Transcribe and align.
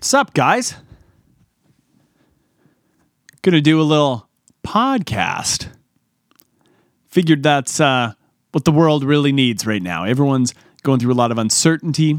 What's 0.00 0.14
up, 0.14 0.32
guys? 0.32 0.76
Gonna 3.42 3.60
do 3.60 3.78
a 3.78 3.84
little 3.84 4.30
podcast. 4.64 5.68
Figured 7.08 7.42
that's 7.42 7.80
uh, 7.80 8.14
what 8.52 8.64
the 8.64 8.72
world 8.72 9.04
really 9.04 9.30
needs 9.30 9.66
right 9.66 9.82
now. 9.82 10.04
Everyone's 10.04 10.54
going 10.84 11.00
through 11.00 11.12
a 11.12 11.20
lot 11.20 11.30
of 11.30 11.36
uncertainty. 11.36 12.18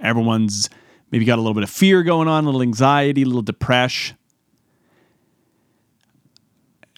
Everyone's 0.00 0.68
maybe 1.10 1.24
got 1.24 1.36
a 1.36 1.40
little 1.40 1.54
bit 1.54 1.62
of 1.62 1.70
fear 1.70 2.02
going 2.02 2.28
on, 2.28 2.44
a 2.44 2.46
little 2.46 2.60
anxiety, 2.60 3.22
a 3.22 3.26
little 3.26 3.40
depression. 3.40 4.18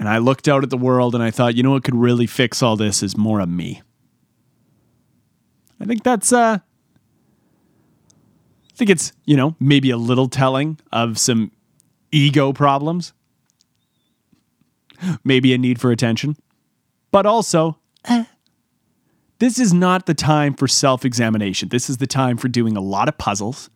And 0.00 0.08
I 0.08 0.18
looked 0.18 0.48
out 0.48 0.64
at 0.64 0.70
the 0.70 0.77
world 0.77 1.14
and 1.14 1.22
I 1.22 1.30
thought, 1.30 1.54
you 1.54 1.62
know 1.62 1.70
what 1.70 1.84
could 1.84 1.95
really 1.95 2.27
fix 2.27 2.64
all 2.64 2.77
this 2.77 3.00
is 3.00 3.16
more 3.16 3.38
of 3.38 3.48
me. 3.48 3.80
I 5.80 5.84
think 5.84 6.02
that's 6.02 6.32
uh 6.32 6.58
I 8.77 8.79
think 8.79 8.90
it's, 8.90 9.14
you 9.24 9.38
know, 9.38 9.56
maybe 9.58 9.88
a 9.88 9.96
little 9.96 10.29
telling 10.29 10.79
of 10.93 11.18
some 11.18 11.50
ego 12.12 12.53
problems. 12.53 13.14
Maybe 15.25 15.54
a 15.54 15.58
need 15.58 15.80
for 15.80 15.90
attention. 15.90 16.36
But 17.11 17.25
also, 17.25 17.79
eh, 18.04 18.25
this 19.39 19.58
is 19.58 19.72
not 19.72 20.04
the 20.04 20.12
time 20.12 20.53
for 20.53 20.68
self 20.68 21.07
examination. 21.07 21.70
This 21.70 21.89
is 21.89 21.96
the 21.96 22.07
time 22.07 22.36
for 22.36 22.48
doing 22.48 22.76
a 22.76 22.82
lot 22.82 23.08
of 23.08 23.17
puzzles, 23.17 23.70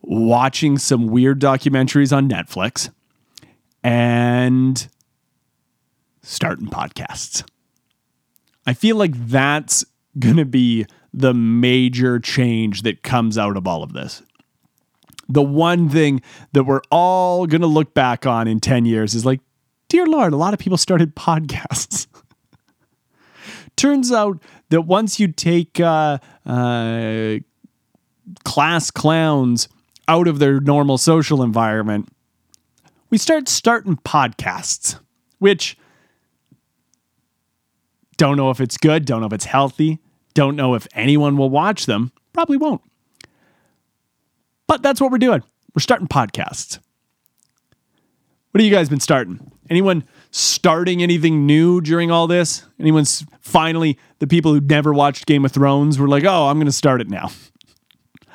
watching 0.00 0.76
some 0.76 1.06
weird 1.06 1.40
documentaries 1.40 2.16
on 2.16 2.28
Netflix, 2.28 2.90
and 3.84 4.88
starting 6.22 6.66
podcasts. 6.66 7.44
I 8.66 8.74
feel 8.74 8.96
like 8.96 9.12
that's 9.28 9.84
going 10.18 10.36
to 10.36 10.44
be 10.44 10.86
the 11.12 11.34
major 11.34 12.18
change 12.18 12.82
that 12.82 13.02
comes 13.02 13.36
out 13.36 13.56
of 13.56 13.66
all 13.66 13.82
of 13.82 13.92
this. 13.92 14.22
The 15.28 15.42
one 15.42 15.88
thing 15.88 16.22
that 16.52 16.64
we're 16.64 16.82
all 16.90 17.46
going 17.46 17.60
to 17.60 17.66
look 17.66 17.94
back 17.94 18.26
on 18.26 18.48
in 18.48 18.60
10 18.60 18.84
years 18.84 19.14
is 19.14 19.24
like, 19.24 19.40
dear 19.88 20.06
Lord, 20.06 20.32
a 20.32 20.36
lot 20.36 20.54
of 20.54 20.60
people 20.60 20.78
started 20.78 21.14
podcasts. 21.16 22.06
Turns 23.76 24.12
out 24.12 24.42
that 24.68 24.82
once 24.82 25.18
you 25.18 25.28
take 25.28 25.80
uh, 25.80 26.18
uh, 26.44 27.36
class 28.44 28.90
clowns 28.90 29.68
out 30.08 30.28
of 30.28 30.38
their 30.38 30.60
normal 30.60 30.98
social 30.98 31.42
environment, 31.42 32.08
we 33.10 33.18
start 33.18 33.48
starting 33.48 33.96
podcasts, 33.96 34.98
which 35.38 35.76
don't 38.16 38.36
know 38.36 38.50
if 38.50 38.60
it's 38.60 38.76
good, 38.76 39.04
don't 39.04 39.20
know 39.20 39.26
if 39.26 39.32
it's 39.32 39.46
healthy, 39.46 39.98
don't 40.34 40.56
know 40.56 40.74
if 40.74 40.86
anyone 40.94 41.36
will 41.36 41.50
watch 41.50 41.86
them. 41.86 42.12
Probably 42.32 42.56
won't. 42.56 42.82
But 44.66 44.82
that's 44.82 45.00
what 45.00 45.10
we're 45.10 45.18
doing. 45.18 45.42
We're 45.74 45.80
starting 45.80 46.08
podcasts. 46.08 46.78
What 48.50 48.60
have 48.60 48.66
you 48.66 48.74
guys 48.74 48.88
been 48.88 49.00
starting? 49.00 49.50
Anyone 49.70 50.04
starting 50.30 51.02
anything 51.02 51.46
new 51.46 51.80
during 51.80 52.10
all 52.10 52.26
this? 52.26 52.66
Anyone's 52.78 53.24
finally 53.40 53.98
the 54.18 54.26
people 54.26 54.52
who 54.52 54.60
never 54.60 54.92
watched 54.92 55.26
Game 55.26 55.44
of 55.44 55.52
Thrones 55.52 55.98
were 55.98 56.08
like, 56.08 56.24
"Oh, 56.24 56.48
I'm 56.48 56.56
going 56.56 56.66
to 56.66 56.72
start 56.72 57.00
it 57.00 57.08
now." 57.08 57.30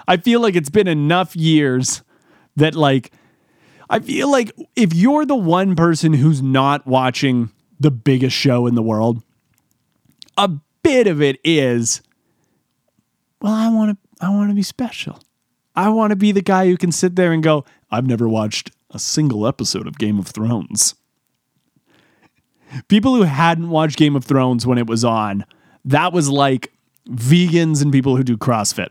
I 0.08 0.18
feel 0.18 0.40
like 0.42 0.56
it's 0.56 0.70
been 0.70 0.88
enough 0.88 1.36
years 1.36 2.02
that 2.56 2.74
like 2.74 3.12
I 3.90 4.00
feel 4.00 4.32
like 4.32 4.52
if 4.76 4.94
you're 4.94 5.26
the 5.26 5.36
one 5.36 5.76
person 5.76 6.14
who's 6.14 6.42
not 6.42 6.86
watching 6.88 7.52
the 7.80 7.92
biggest 7.92 8.36
show 8.36 8.68
in 8.68 8.76
the 8.76 8.82
world, 8.82 9.24
a 10.38 10.50
bit 10.88 11.08
of 11.08 11.22
it 11.22 11.40
is 11.44 12.02
well, 13.42 13.54
I 13.54 13.70
want 13.70 13.92
to 13.92 14.26
I 14.26 14.30
want 14.30 14.50
to 14.50 14.56
be 14.56 14.64
special. 14.64 15.20
I 15.76 15.90
want 15.90 16.12
to 16.12 16.16
be 16.16 16.32
the 16.32 16.42
guy 16.42 16.68
who 16.68 16.78
can 16.78 16.92
sit 16.92 17.16
there 17.16 17.32
and 17.32 17.44
go, 17.44 17.66
I've 17.92 18.08
never 18.08 18.28
watched 18.28 18.72
a 18.92 18.98
single 18.98 19.46
episode 19.46 19.86
of 19.86 20.00
Game 20.00 20.18
of 20.18 20.28
Thrones. 20.28 20.96
People 22.88 23.16
who 23.16 23.24
hadn't 23.24 23.70
watched 23.70 23.98
Game 23.98 24.16
of 24.16 24.26
Thrones 24.26 24.66
when 24.66 24.78
it 24.78 24.88
was 24.88 25.06
on, 25.06 25.46
that 25.86 26.14
was 26.14 26.30
like 26.30 26.72
vegans 27.08 27.82
and 27.82 27.92
people 27.92 28.18
who 28.18 28.24
do 28.24 28.38
CrossFit. 28.38 28.90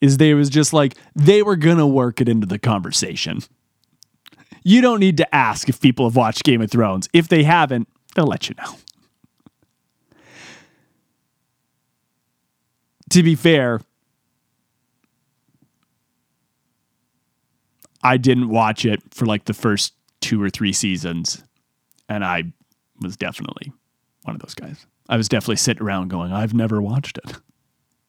Is 0.00 0.16
they 0.18 0.34
was 0.34 0.50
just 0.50 0.72
like 0.72 0.96
they 1.14 1.42
were 1.42 1.56
gonna 1.56 1.86
work 1.86 2.20
it 2.20 2.28
into 2.28 2.46
the 2.46 2.58
conversation. 2.58 3.40
You 4.64 4.80
don't 4.80 5.00
need 5.00 5.18
to 5.18 5.34
ask 5.34 5.68
if 5.68 5.80
people 5.80 6.06
have 6.06 6.16
watched 6.16 6.42
Game 6.42 6.60
of 6.60 6.70
Thrones. 6.70 7.08
If 7.12 7.28
they 7.28 7.44
haven't, 7.44 7.88
they'll 8.14 8.26
let 8.26 8.48
you 8.48 8.54
know. 8.58 8.76
To 13.10 13.22
be 13.22 13.34
fair, 13.34 13.80
I 18.02 18.16
didn't 18.16 18.48
watch 18.48 18.84
it 18.84 19.02
for 19.12 19.26
like 19.26 19.44
the 19.44 19.54
first 19.54 19.94
two 20.20 20.42
or 20.42 20.50
three 20.50 20.72
seasons. 20.72 21.42
And 22.08 22.24
I 22.24 22.44
was 23.00 23.16
definitely 23.16 23.72
one 24.22 24.36
of 24.36 24.42
those 24.42 24.54
guys. 24.54 24.86
I 25.08 25.16
was 25.16 25.28
definitely 25.28 25.56
sitting 25.56 25.82
around 25.82 26.08
going, 26.08 26.32
I've 26.32 26.54
never 26.54 26.80
watched 26.80 27.18
it. 27.18 27.36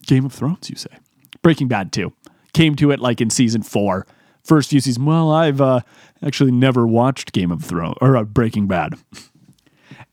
Game 0.05 0.25
of 0.25 0.33
Thrones, 0.33 0.69
you 0.69 0.75
say. 0.75 0.95
Breaking 1.41 1.67
Bad, 1.67 1.91
too. 1.91 2.13
Came 2.53 2.75
to 2.75 2.91
it 2.91 2.99
like 2.99 3.21
in 3.21 3.29
season 3.29 3.61
four, 3.61 4.07
first 4.43 4.69
few 4.69 4.79
seasons. 4.79 5.05
Well, 5.05 5.31
I've 5.31 5.61
uh, 5.61 5.81
actually 6.23 6.51
never 6.51 6.87
watched 6.87 7.33
Game 7.33 7.51
of 7.51 7.63
Thrones 7.63 7.97
or 8.01 8.17
uh, 8.17 8.23
Breaking 8.23 8.67
Bad 8.67 8.95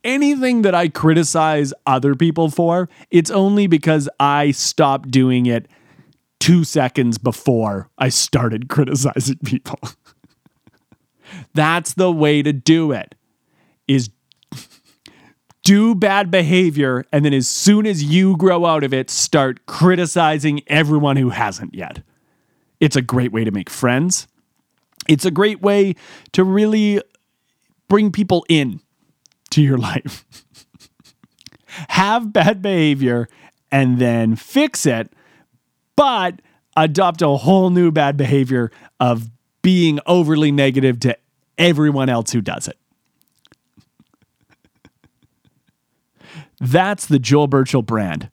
anything 0.05 0.63
that 0.63 0.75
I 0.75 0.89
criticize 0.89 1.73
other 1.87 2.15
people 2.15 2.51
for, 2.51 2.89
it's 3.11 3.31
only 3.31 3.67
because 3.67 4.09
I 4.21 4.53
stopped 4.53 5.11
doing 5.11 5.47
it 5.47 5.67
two 6.39 6.63
seconds 6.63 7.19
before 7.19 7.89
I 7.99 8.11
started 8.11 8.69
criticizing 8.69 9.39
people. 9.45 9.81
That's 11.55 11.95
the 11.95 12.13
way 12.13 12.43
to 12.43 12.53
do 12.53 12.93
it. 12.93 13.15
Is 13.89 14.11
do 15.63 15.95
bad 15.95 16.31
behavior 16.31 17.05
and 17.11 17.25
then 17.25 17.33
as 17.33 17.49
soon 17.49 17.87
as 17.87 18.05
you 18.05 18.37
grow 18.37 18.67
out 18.67 18.85
of 18.85 18.93
it, 18.93 19.09
start 19.09 19.65
criticizing 19.65 20.61
everyone 20.67 21.17
who 21.17 21.31
hasn't 21.31 21.75
yet. 21.75 22.03
It's 22.81 22.97
a 22.97 23.03
great 23.03 23.33
way 23.33 23.45
to 23.45 23.51
make 23.51 23.71
friends. 23.71 24.29
It's 25.09 25.25
a 25.25 25.31
great 25.31 25.63
way 25.63 25.95
to 26.33 26.45
really 26.45 27.01
bring 27.89 28.13
people 28.13 28.45
in 28.49 28.81
to 29.51 29.63
your 29.63 29.79
life. 29.91 30.25
Have 31.89 32.33
bad 32.33 32.63
behavior 32.63 33.29
and 33.71 33.99
then 33.99 34.37
fix 34.37 34.87
it, 34.87 35.13
but 35.97 36.41
adopt 36.77 37.23
a 37.23 37.29
whole 37.29 37.71
new 37.71 37.91
bad 37.91 38.17
behavior 38.17 38.71
of 39.01 39.31
being 39.63 39.99
overly 40.07 40.53
negative 40.53 41.01
to 41.01 41.17
everyone 41.59 42.09
else 42.09 42.33
who 42.33 42.41
does 42.41 42.69
it. 42.69 42.79
That's 46.61 47.07
the 47.07 47.19
Joel 47.19 47.47
Burchell 47.47 47.83
brand. 47.83 48.31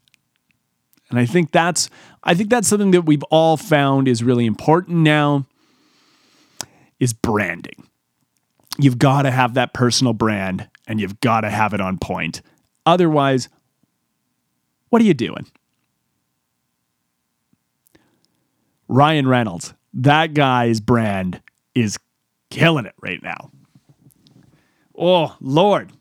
And 1.10 1.20
I 1.20 1.26
think 1.26 1.52
that's 1.52 1.90
I 2.24 2.34
think 2.34 2.50
that's 2.50 2.68
something 2.68 2.92
that 2.92 3.02
we've 3.02 3.24
all 3.24 3.58
found 3.58 4.08
is 4.08 4.24
really 4.24 4.46
important 4.46 4.98
now 5.00 5.46
is 7.00 7.14
branding. 7.14 7.88
You've 8.80 9.00
got 9.00 9.24
to 9.24 9.32
have 9.32 9.56
that 9.56 9.74
personal 9.74 10.14
brand 10.14 10.70
and 10.88 11.00
you've 11.00 11.20
got 11.22 11.42
to 11.42 11.50
have 11.50 11.74
it 11.74 11.82
on 11.82 11.98
point. 11.98 12.42
Otherwise, 12.86 13.50
what 14.90 15.02
are 15.02 15.06
you 15.06 15.14
doing? 15.14 15.48
Ryan 18.88 19.28
Reynolds, 19.28 19.74
that 19.94 20.34
guy's 20.34 20.82
brand 20.82 21.42
is 21.74 21.98
killing 22.50 22.86
it 22.86 22.96
right 23.02 23.24
now. 23.24 23.52
Oh, 24.98 25.36
Lord. 25.40 25.92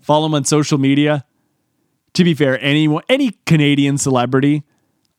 Follow 0.00 0.26
him 0.26 0.34
on 0.34 0.44
social 0.44 0.78
media. 0.78 1.24
To 2.14 2.24
be 2.24 2.34
fair, 2.34 2.58
any 2.60 2.88
any 3.08 3.38
Canadian 3.46 3.96
celebrity, 3.96 4.64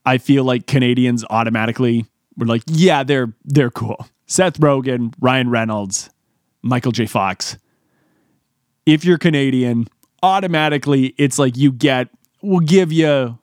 I 0.05 0.17
feel 0.17 0.43
like 0.43 0.67
Canadians 0.67 1.23
automatically 1.29 2.05
were 2.35 2.45
like, 2.45 2.63
yeah, 2.67 3.03
they're 3.03 3.33
they're 3.45 3.71
cool. 3.71 4.07
Seth 4.25 4.59
Rogen, 4.59 5.13
Ryan 5.21 5.49
Reynolds, 5.49 6.09
Michael 6.61 6.91
J. 6.91 7.05
Fox 7.05 7.57
if 8.85 9.05
you're 9.05 9.17
Canadian, 9.17 9.87
automatically 10.23 11.13
it's 11.17 11.39
like 11.39 11.57
you 11.57 11.71
get 11.71 12.09
we'll 12.41 12.59
give 12.59 12.91
you 12.91 13.37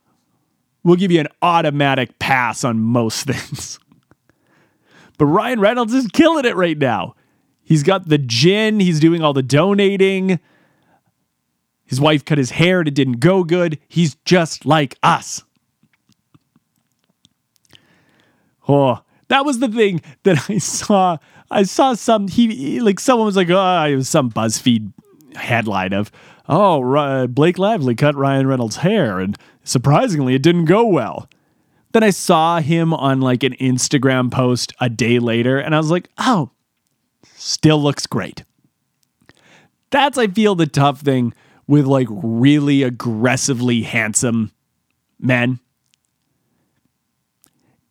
we'll 0.85 0.97
give 0.97 1.11
you 1.11 1.21
an 1.21 1.29
automatic 1.43 2.19
pass 2.19 2.65
on 2.65 2.79
most 2.79 3.27
things. 3.27 3.79
but 5.19 5.27
Ryan 5.27 5.61
Reynolds 5.61 5.95
is 5.95 6.07
killing 6.09 6.45
it 6.45 6.57
right 6.57 6.79
now. 6.79 7.15
He's 7.63 7.83
got 7.83 8.09
the 8.09 8.19
gin, 8.19 8.81
he's 8.81 9.01
doing 9.01 9.23
all 9.23 9.33
the 9.33 9.43
donating. 9.43 10.41
His 11.85 12.01
wife 12.01 12.25
cut 12.25 12.37
his 12.37 12.51
hair 12.51 12.81
and 12.81 12.89
it 12.89 12.95
didn't 12.95 13.21
go 13.21 13.45
good. 13.45 13.79
He's 13.89 14.17
just 14.27 14.67
like 14.67 14.97
us. 15.03 15.43
Oh, 18.69 19.01
that 19.29 19.47
was 19.47 19.59
the 19.59 19.69
thing 19.69 20.03
that 20.25 20.51
I 20.51 20.59
saw. 20.59 21.17
I 21.51 21.63
saw 21.63 21.95
some 21.95 22.29
he 22.29 22.81
like 22.81 23.01
someone 23.01 23.25
was 23.25 23.37
like, 23.37 23.49
oh, 23.49 23.85
it 23.85 23.97
was 23.97 24.09
some 24.09 24.31
BuzzFeed 24.31 24.93
headline 25.39 25.93
of, 25.93 26.11
oh, 26.49 27.27
Blake 27.27 27.59
Lively 27.59 27.95
cut 27.95 28.15
Ryan 28.15 28.47
Reynolds' 28.47 28.77
hair, 28.77 29.19
and 29.19 29.37
surprisingly, 29.65 30.35
it 30.35 30.43
didn't 30.43 30.67
go 30.67 30.87
well. 30.87 31.29
Then 31.93 32.03
I 32.03 32.11
saw 32.11 32.61
him 32.61 32.93
on 32.93 33.21
like 33.21 33.43
an 33.43 33.55
Instagram 33.55 34.31
post 34.31 34.75
a 34.81 34.91
day 34.91 35.19
later 35.19 35.59
and 35.59 35.75
I 35.75 35.79
was 35.79 35.91
like, 35.91 36.11
oh, 36.19 36.51
still 37.37 37.83
looks 37.83 38.07
great. 38.07 38.45
That's, 39.91 40.19
I 40.19 40.27
feel, 40.27 40.55
the 40.55 40.67
tough 40.67 41.01
thing 41.01 41.33
with 41.67 41.87
like 41.87 42.09
really 42.11 42.83
aggressively 42.83 43.83
handsome 43.83 44.53
men 45.19 45.61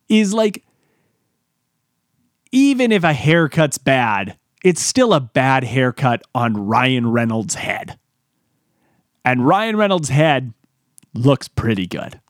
is 0.08 0.32
like, 0.32 0.64
even 2.52 2.92
if 2.92 3.02
a 3.02 3.12
haircut's 3.12 3.78
bad, 3.78 4.38
it's 4.68 4.82
still 4.82 5.14
a 5.14 5.20
bad 5.20 5.64
haircut 5.64 6.20
on 6.34 6.66
Ryan 6.66 7.10
Reynolds' 7.10 7.54
head. 7.54 7.98
And 9.24 9.46
Ryan 9.46 9.76
Reynolds' 9.76 10.10
head 10.10 10.52
looks 11.14 11.48
pretty 11.48 11.86
good. 11.86 12.20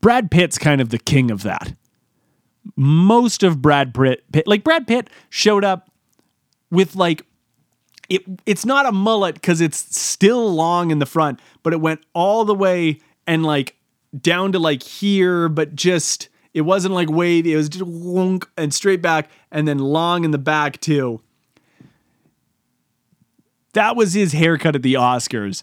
Brad 0.00 0.32
Pitt's 0.32 0.58
kind 0.58 0.80
of 0.80 0.88
the 0.88 0.98
king 0.98 1.30
of 1.30 1.44
that. 1.44 1.72
Most 2.74 3.44
of 3.44 3.62
Brad 3.62 3.94
Pitt, 3.94 4.24
like 4.48 4.64
Brad 4.64 4.88
Pitt 4.88 5.08
showed 5.30 5.62
up 5.62 5.88
with 6.72 6.96
like 6.96 7.22
it 8.08 8.22
it's 8.44 8.66
not 8.66 8.86
a 8.86 8.92
mullet 8.92 9.40
cuz 9.40 9.60
it's 9.60 9.96
still 9.96 10.52
long 10.52 10.90
in 10.90 10.98
the 10.98 11.06
front, 11.06 11.38
but 11.62 11.72
it 11.72 11.80
went 11.80 12.00
all 12.12 12.44
the 12.44 12.56
way 12.56 12.98
and 13.24 13.44
like 13.44 13.76
down 14.20 14.50
to 14.50 14.58
like 14.58 14.82
here, 14.82 15.48
but 15.48 15.76
just 15.76 16.28
it 16.54 16.62
wasn't 16.62 16.94
like 16.94 17.10
wavy, 17.10 17.52
it 17.52 17.56
was 17.56 17.68
just 17.68 17.84
wonk 17.84 18.46
and 18.56 18.72
straight 18.72 19.02
back 19.02 19.30
and 19.50 19.66
then 19.66 19.78
long 19.78 20.24
in 20.24 20.30
the 20.30 20.38
back 20.38 20.80
too. 20.80 21.20
That 23.74 23.96
was 23.96 24.14
his 24.14 24.32
haircut 24.32 24.74
at 24.74 24.82
the 24.82 24.94
Oscars. 24.94 25.62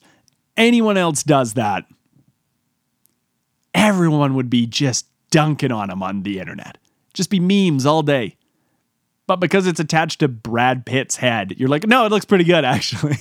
Anyone 0.55 0.95
else 0.95 1.23
does 1.23 1.55
that, 1.55 1.85
everyone 3.73 4.35
would 4.35 4.49
be 4.49 4.65
just 4.65 5.07
dunking 5.31 5.71
on 5.71 5.89
him 5.89 6.01
on 6.01 6.23
the 6.23 6.39
internet. 6.39 6.77
Just 7.13 7.29
be 7.29 7.39
memes 7.39 7.85
all 7.85 8.03
day. 8.03 8.37
But 9.27 9.37
because 9.37 9.67
it's 9.67 9.79
attached 9.79 10.19
to 10.19 10.27
Brad 10.27 10.85
Pitt's 10.85 11.17
head, 11.17 11.55
you're 11.57 11.69
like, 11.69 11.87
no, 11.87 12.05
it 12.05 12.11
looks 12.11 12.25
pretty 12.25 12.43
good, 12.43 12.63
actually. 12.65 13.17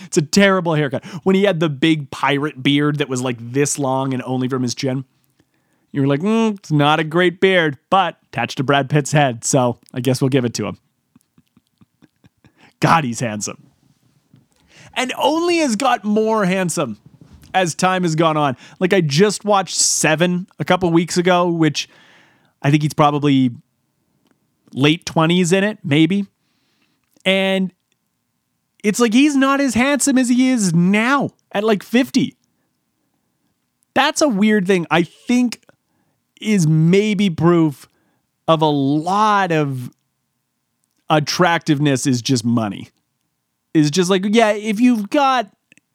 it's 0.00 0.16
a 0.16 0.22
terrible 0.22 0.74
haircut. 0.74 1.04
When 1.22 1.34
he 1.34 1.44
had 1.44 1.60
the 1.60 1.68
big 1.68 2.10
pirate 2.10 2.62
beard 2.62 2.98
that 2.98 3.08
was 3.08 3.22
like 3.22 3.36
this 3.40 3.78
long 3.78 4.12
and 4.12 4.22
only 4.24 4.48
from 4.48 4.62
his 4.62 4.74
chin, 4.74 5.04
you 5.96 6.02
were 6.02 6.08
like, 6.08 6.20
mm, 6.20 6.58
it's 6.58 6.70
not 6.70 7.00
a 7.00 7.04
great 7.04 7.40
beard, 7.40 7.78
but 7.88 8.18
attached 8.24 8.58
to 8.58 8.62
Brad 8.62 8.90
Pitt's 8.90 9.12
head. 9.12 9.44
So 9.44 9.78
I 9.94 10.00
guess 10.00 10.20
we'll 10.20 10.28
give 10.28 10.44
it 10.44 10.52
to 10.54 10.66
him. 10.66 10.78
God, 12.80 13.04
he's 13.04 13.18
handsome. 13.18 13.70
And 14.92 15.10
only 15.16 15.56
has 15.58 15.74
got 15.74 16.04
more 16.04 16.44
handsome 16.44 16.98
as 17.54 17.74
time 17.74 18.02
has 18.02 18.14
gone 18.14 18.36
on. 18.36 18.58
Like 18.78 18.92
I 18.92 19.00
just 19.00 19.46
watched 19.46 19.76
Seven 19.76 20.46
a 20.58 20.66
couple 20.66 20.90
weeks 20.90 21.16
ago, 21.16 21.48
which 21.48 21.88
I 22.60 22.70
think 22.70 22.82
he's 22.82 22.94
probably 22.94 23.52
late 24.74 25.06
20s 25.06 25.54
in 25.54 25.64
it, 25.64 25.78
maybe. 25.82 26.26
And 27.24 27.72
it's 28.84 29.00
like 29.00 29.14
he's 29.14 29.34
not 29.34 29.62
as 29.62 29.72
handsome 29.72 30.18
as 30.18 30.28
he 30.28 30.50
is 30.50 30.74
now 30.74 31.30
at 31.52 31.64
like 31.64 31.82
50. 31.82 32.36
That's 33.94 34.20
a 34.20 34.28
weird 34.28 34.66
thing. 34.66 34.86
I 34.90 35.02
think 35.02 35.65
is 36.40 36.66
maybe 36.66 37.30
proof 37.30 37.88
of 38.48 38.62
a 38.62 38.66
lot 38.66 39.52
of 39.52 39.90
attractiveness 41.10 42.06
is 42.06 42.22
just 42.22 42.44
money. 42.44 42.90
Is 43.74 43.90
just 43.90 44.08
like, 44.08 44.24
yeah, 44.28 44.52
if 44.52 44.80
you've 44.80 45.10
got 45.10 45.50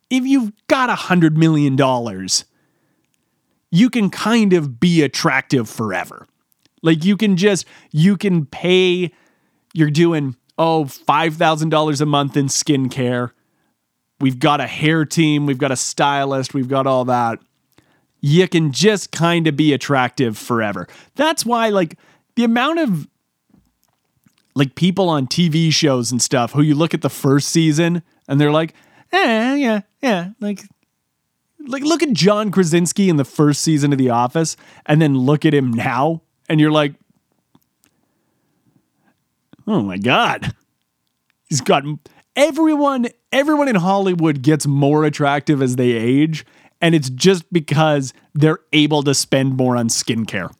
if 0.09 0.25
you've 0.25 0.51
got 0.67 0.89
a 0.89 0.95
hundred 0.95 1.37
million 1.37 1.75
dollars, 1.75 2.45
you 3.71 3.89
can 3.89 4.09
kind 4.09 4.53
of 4.53 4.79
be 4.79 5.01
attractive 5.01 5.69
forever. 5.69 6.27
Like 6.83 7.05
you 7.05 7.17
can 7.17 7.37
just 7.37 7.65
you 7.91 8.17
can 8.17 8.45
pay 8.45 9.11
you're 9.73 9.89
doing 9.89 10.35
oh 10.57 10.85
$5,000 10.85 12.01
a 12.01 12.05
month 12.05 12.37
in 12.37 12.47
skincare. 12.47 13.31
We've 14.19 14.37
got 14.37 14.61
a 14.61 14.67
hair 14.67 15.05
team, 15.05 15.45
we've 15.45 15.57
got 15.57 15.71
a 15.71 15.75
stylist, 15.75 16.53
we've 16.53 16.67
got 16.67 16.85
all 16.85 17.05
that. 17.05 17.39
You 18.21 18.47
can 18.47 18.71
just 18.71 19.11
kind 19.11 19.47
of 19.47 19.55
be 19.55 19.73
attractive 19.73 20.37
forever. 20.37 20.87
That's 21.15 21.45
why 21.45 21.69
like 21.69 21.97
the 22.35 22.43
amount 22.43 22.79
of 22.79 23.07
like 24.55 24.75
people 24.75 25.09
on 25.09 25.27
TV 25.27 25.71
shows 25.73 26.11
and 26.11 26.21
stuff 26.21 26.51
who 26.51 26.61
you 26.61 26.75
look 26.75 26.93
at 26.93 27.01
the 27.01 27.09
first 27.09 27.49
season 27.49 28.03
and 28.27 28.39
they're 28.39 28.51
like, 28.51 28.73
"Eh, 29.11 29.55
yeah, 29.55 29.81
yeah, 30.01 30.29
like 30.39 30.63
like 31.67 31.83
look 31.83 32.03
at 32.03 32.13
John 32.13 32.51
Krasinski 32.51 33.09
in 33.09 33.17
the 33.17 33.25
first 33.25 33.61
season 33.61 33.91
of 33.91 33.97
The 33.97 34.09
Office 34.09 34.55
and 34.85 35.01
then 35.01 35.17
look 35.17 35.45
at 35.45 35.53
him 35.53 35.71
now 35.71 36.21
and 36.49 36.59
you're 36.59 36.71
like, 36.71 36.93
oh 39.67 39.81
my 39.81 39.97
God. 39.97 40.53
He's 41.47 41.61
got 41.61 41.83
everyone, 42.35 43.07
everyone 43.31 43.67
in 43.67 43.75
Hollywood 43.75 44.41
gets 44.41 44.65
more 44.65 45.03
attractive 45.03 45.61
as 45.61 45.75
they 45.75 45.91
age. 45.91 46.45
And 46.81 46.95
it's 46.95 47.09
just 47.09 47.51
because 47.53 48.13
they're 48.33 48.59
able 48.73 49.03
to 49.03 49.13
spend 49.13 49.55
more 49.55 49.77
on 49.77 49.87
skincare. 49.87 50.51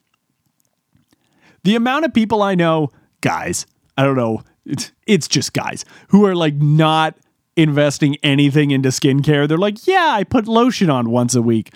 The 1.64 1.76
amount 1.76 2.06
of 2.06 2.14
people 2.14 2.42
I 2.42 2.56
know, 2.56 2.90
guys, 3.22 3.66
I 3.98 4.04
don't 4.04 4.16
know, 4.16 4.44
it's, 4.66 4.92
it's 5.08 5.28
just 5.28 5.54
guys 5.54 5.86
who 6.10 6.26
are 6.26 6.36
like 6.36 6.56
not 6.56 7.16
investing 7.56 8.18
anything 8.24 8.72
into 8.72 8.90
skincare. 8.90 9.48
They're 9.48 9.58
like, 9.58 9.88
yeah, 9.88 10.12
I 10.14 10.24
put 10.24 10.48
lotion 10.48 10.90
on 10.90 11.10
once 11.10 11.36
a 11.36 11.42
week. 11.42 11.74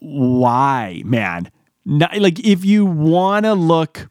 Why, 0.00 1.02
man? 1.04 1.50
Not, 1.84 2.16
like 2.18 2.38
if 2.40 2.64
you 2.64 2.84
want 2.84 3.46
to 3.46 3.54
look 3.54 4.08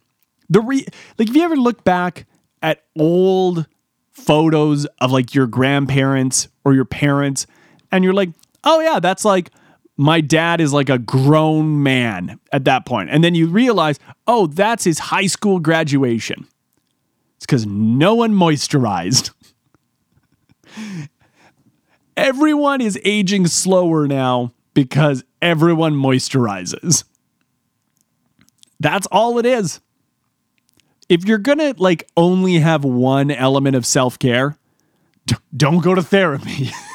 the 0.49 0.61
re 0.61 0.85
like 1.17 1.29
if 1.29 1.35
you 1.35 1.43
ever 1.43 1.55
look 1.55 1.83
back 1.83 2.25
at 2.61 2.83
old 2.97 3.67
photos 4.11 4.85
of 4.99 5.11
like 5.11 5.35
your 5.35 5.45
grandparents 5.47 6.47
or 6.65 6.73
your 6.73 6.85
parents 6.85 7.45
and 7.91 8.03
you're 8.03 8.13
like, 8.13 8.29
"Oh 8.67 8.81
yeah, 8.81 8.99
that's 8.99 9.23
like 9.23 9.49
my 9.95 10.21
dad 10.21 10.59
is 10.59 10.73
like 10.73 10.89
a 10.89 10.99
grown 10.99 11.81
man 11.81 12.39
at 12.51 12.65
that 12.65 12.85
point." 12.85 13.09
And 13.09 13.23
then 13.23 13.33
you 13.33 13.47
realize, 13.47 13.97
"Oh, 14.27 14.47
that's 14.47 14.83
his 14.83 14.99
high 14.99 15.27
school 15.27 15.59
graduation." 15.59 16.45
It's 17.37 17.45
cuz 17.45 17.65
no 17.65 18.15
one 18.15 18.33
moisturized. 18.33 19.31
everyone 22.17 22.81
is 22.81 22.99
aging 23.05 23.47
slower 23.47 24.07
now 24.07 24.51
because 24.73 25.23
everyone 25.41 25.93
moisturizes. 25.93 27.03
That's 28.79 29.07
all 29.07 29.39
it 29.39 29.45
is. 29.45 29.79
If 31.07 31.25
you're 31.25 31.37
going 31.37 31.59
to 31.59 31.73
like 31.77 32.09
only 32.17 32.59
have 32.59 32.83
one 32.83 33.31
element 33.31 33.75
of 33.75 33.85
self-care, 33.85 34.57
don't 35.55 35.81
go 35.81 35.95
to 35.95 36.01
therapy. 36.01 36.71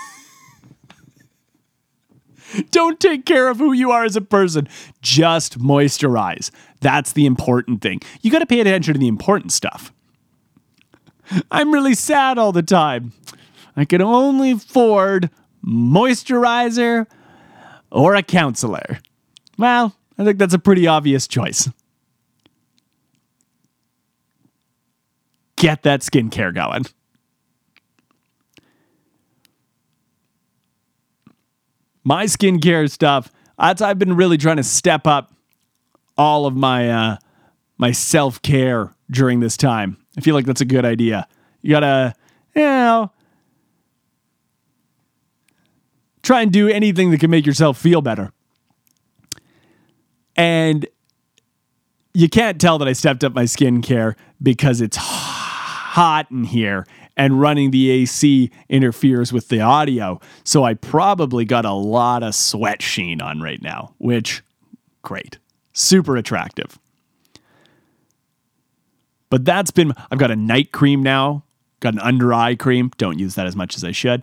don't 2.71 3.00
take 3.00 3.26
care 3.26 3.49
of 3.49 3.59
who 3.59 3.73
you 3.73 3.90
are 3.90 4.04
as 4.04 4.16
a 4.16 4.21
person. 4.21 4.68
Just 5.00 5.59
moisturize. 5.59 6.50
That's 6.80 7.12
the 7.12 7.26
important 7.26 7.82
thing. 7.82 8.00
You 8.21 8.30
got 8.30 8.40
to 8.40 8.47
pay 8.47 8.61
attention 8.61 8.94
to 8.94 9.00
the 9.00 9.09
important 9.09 9.52
stuff. 9.52 9.92
I'm 11.50 11.73
really 11.73 11.94
sad 11.94 12.38
all 12.38 12.52
the 12.52 12.62
time. 12.62 13.12
I 13.76 13.85
can 13.85 14.02
only 14.02 14.52
afford 14.52 15.30
moisturizer 15.64 17.06
or 17.90 18.14
a 18.14 18.23
counselor. 18.23 18.99
Well, 19.59 19.97
I 20.18 20.25
think 20.25 20.38
that's 20.38 20.54
a 20.54 20.59
pretty 20.59 20.87
obvious 20.87 21.26
choice. 21.26 21.68
Get 25.56 25.82
that 25.85 26.00
skincare 26.00 26.54
going. 26.54 26.87
My 32.04 32.25
skincare 32.25 32.90
stuff, 32.90 33.30
that's 33.59 33.80
I've 33.80 33.99
been 33.99 34.16
really 34.16 34.38
trying 34.38 34.56
to 34.56 34.64
step 34.64 35.06
up 35.06 35.32
all 36.18 36.47
of 36.47 36.54
my 36.54 36.90
uh 36.90 37.16
my 37.78 37.92
self-care 37.92 38.94
during 39.11 39.40
this 39.40 39.56
time. 39.56 39.97
I 40.16 40.21
feel 40.21 40.35
like 40.35 40.47
that's 40.47 40.61
a 40.61 40.66
good 40.66 40.85
idea. 40.85 41.26
You 41.62 41.71
gotta, 41.71 42.14
you 42.54 42.62
know, 42.62 43.11
try 46.23 46.42
and 46.42 46.52
do 46.52 46.68
anything 46.68 47.11
that 47.11 47.21
can 47.21 47.30
make 47.30 47.47
yourself 47.47 47.78
feel 47.78 48.02
better. 48.02 48.32
And 50.37 50.87
you 52.14 52.28
can't 52.28 52.61
tell 52.61 52.78
that 52.78 52.88
I 52.88 52.92
stepped 52.92 53.25
up 53.25 53.32
my 53.32 53.44
skincare 53.44 54.14
because 54.42 54.80
it's 54.80 54.97
hot 54.97 56.30
in 56.30 56.44
here 56.44 56.87
and 57.16 57.40
running 57.40 57.71
the 57.71 57.90
AC 57.90 58.50
interferes 58.69 59.33
with 59.33 59.49
the 59.49 59.61
audio. 59.61 60.21
So 60.45 60.64
I 60.64 60.75
probably 60.75 61.45
got 61.45 61.64
a 61.64 61.73
lot 61.73 62.23
of 62.23 62.35
sweat 62.35 62.83
sheen 62.83 63.21
on 63.21 63.40
right 63.40 63.61
now, 63.61 63.95
which 63.99 64.42
great. 65.02 65.38
Super 65.73 66.16
attractive. 66.16 66.78
But 69.31 69.45
that's 69.45 69.71
been 69.71 69.92
I've 70.11 70.19
got 70.19 70.31
a 70.31 70.37
night 70.37 70.73
cream 70.73 71.02
now, 71.02 71.45
got 71.81 71.95
an 71.95 72.00
under 72.00 72.35
eye 72.35 72.54
cream, 72.54 72.90
don't 72.99 73.19
use 73.19 73.35
that 73.35 73.47
as 73.47 73.57
much 73.57 73.76
as 73.76 73.85
I 73.85 73.92
should. 73.92 74.23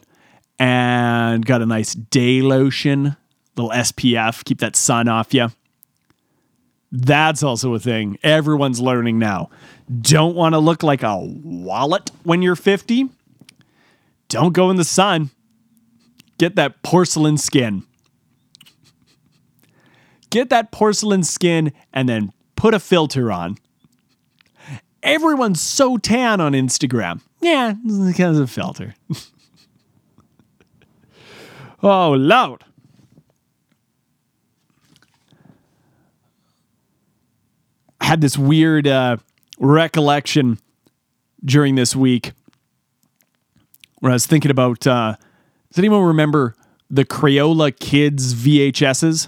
And 0.59 1.45
got 1.45 1.61
a 1.61 1.65
nice 1.65 1.93
day 1.93 2.41
lotion 2.41 3.15
little 3.59 3.71
SPF, 3.71 4.43
keep 4.45 4.59
that 4.59 4.75
sun 4.75 5.07
off 5.07 5.33
you. 5.33 5.49
That's 6.91 7.43
also 7.43 7.73
a 7.75 7.79
thing 7.79 8.17
everyone's 8.23 8.79
learning 8.79 9.19
now. 9.19 9.49
Don't 10.01 10.35
want 10.35 10.53
to 10.53 10.59
look 10.59 10.83
like 10.83 11.03
a 11.03 11.17
wallet 11.17 12.11
when 12.23 12.41
you're 12.41 12.55
50? 12.55 13.09
Don't 14.27 14.53
go 14.53 14.69
in 14.69 14.77
the 14.77 14.83
sun. 14.83 15.31
Get 16.37 16.55
that 16.55 16.81
porcelain 16.83 17.37
skin. 17.37 17.83
Get 20.29 20.49
that 20.49 20.71
porcelain 20.71 21.23
skin 21.23 21.73
and 21.91 22.07
then 22.07 22.31
put 22.55 22.73
a 22.73 22.79
filter 22.79 23.31
on. 23.31 23.57
Everyone's 25.01 25.61
so 25.61 25.97
tan 25.97 26.41
on 26.41 26.53
Instagram. 26.53 27.21
Yeah, 27.41 27.73
because 28.05 28.37
of 28.37 28.51
filter. 28.51 28.95
oh, 31.83 32.11
Lord. 32.11 32.63
Had 38.09 38.21
this 38.21 38.39
weird 38.39 38.87
uh, 38.87 39.17
recollection 39.59 40.57
during 41.45 41.75
this 41.75 41.95
week 41.95 42.31
where 43.99 44.11
I 44.11 44.15
was 44.15 44.25
thinking 44.25 44.49
about 44.49 44.87
uh, 44.87 45.15
does 45.69 45.77
anyone 45.77 46.01
remember 46.01 46.55
the 46.89 47.05
Crayola 47.05 47.79
Kids 47.79 48.33
VHSs? 48.33 49.27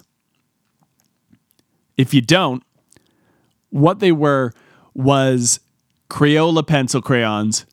If 1.95 2.11
you 2.15 2.21
don't, 2.21 2.63
what 3.69 3.99
they 3.99 4.11
were 4.11 4.51
was 4.95 5.59
Crayola 6.09 6.65
pencil 6.65 7.03
crayons 7.03 7.67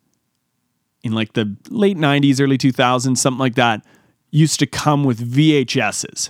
in 1.02 1.12
like 1.12 1.32
the 1.32 1.56
late 1.70 1.96
90s, 1.96 2.38
early 2.38 2.58
2000s, 2.58 3.16
something 3.16 3.38
like 3.38 3.54
that, 3.54 3.82
used 4.30 4.60
to 4.60 4.66
come 4.66 5.04
with 5.04 5.26
VHSs 5.26 6.28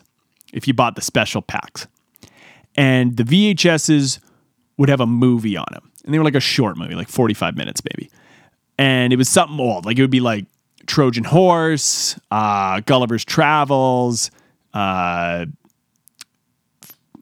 if 0.53 0.69
you 0.69 0.73
bought 0.75 0.95
the 0.95 1.03
special 1.03 1.43
packs. 1.43 1.89
And 2.77 3.17
the 3.17 3.25
VHSs 3.25 4.21
would 4.79 4.89
have 4.89 5.01
a 5.01 5.07
movie 5.07 5.57
on 5.57 5.67
them. 5.73 5.91
And 6.05 6.15
they 6.15 6.19
were 6.19 6.25
like 6.25 6.35
a 6.35 6.41
short 6.41 6.79
movie, 6.79 6.95
like 6.95 7.09
45 7.09 7.57
minutes 7.57 7.83
maybe. 7.85 8.11
And 8.79 9.13
it 9.13 9.17
was 9.17 9.29
something 9.29 9.61
old. 9.61 9.85
Like 9.85 9.99
it 9.99 10.03
would 10.03 10.11
be 10.11 10.21
like 10.21 10.47
Trojan 10.87 11.25
Horse, 11.25 12.19
uh, 12.31 12.81
Gulliver's 12.81 13.25
Travels, 13.25 14.31
uh, 14.73 15.47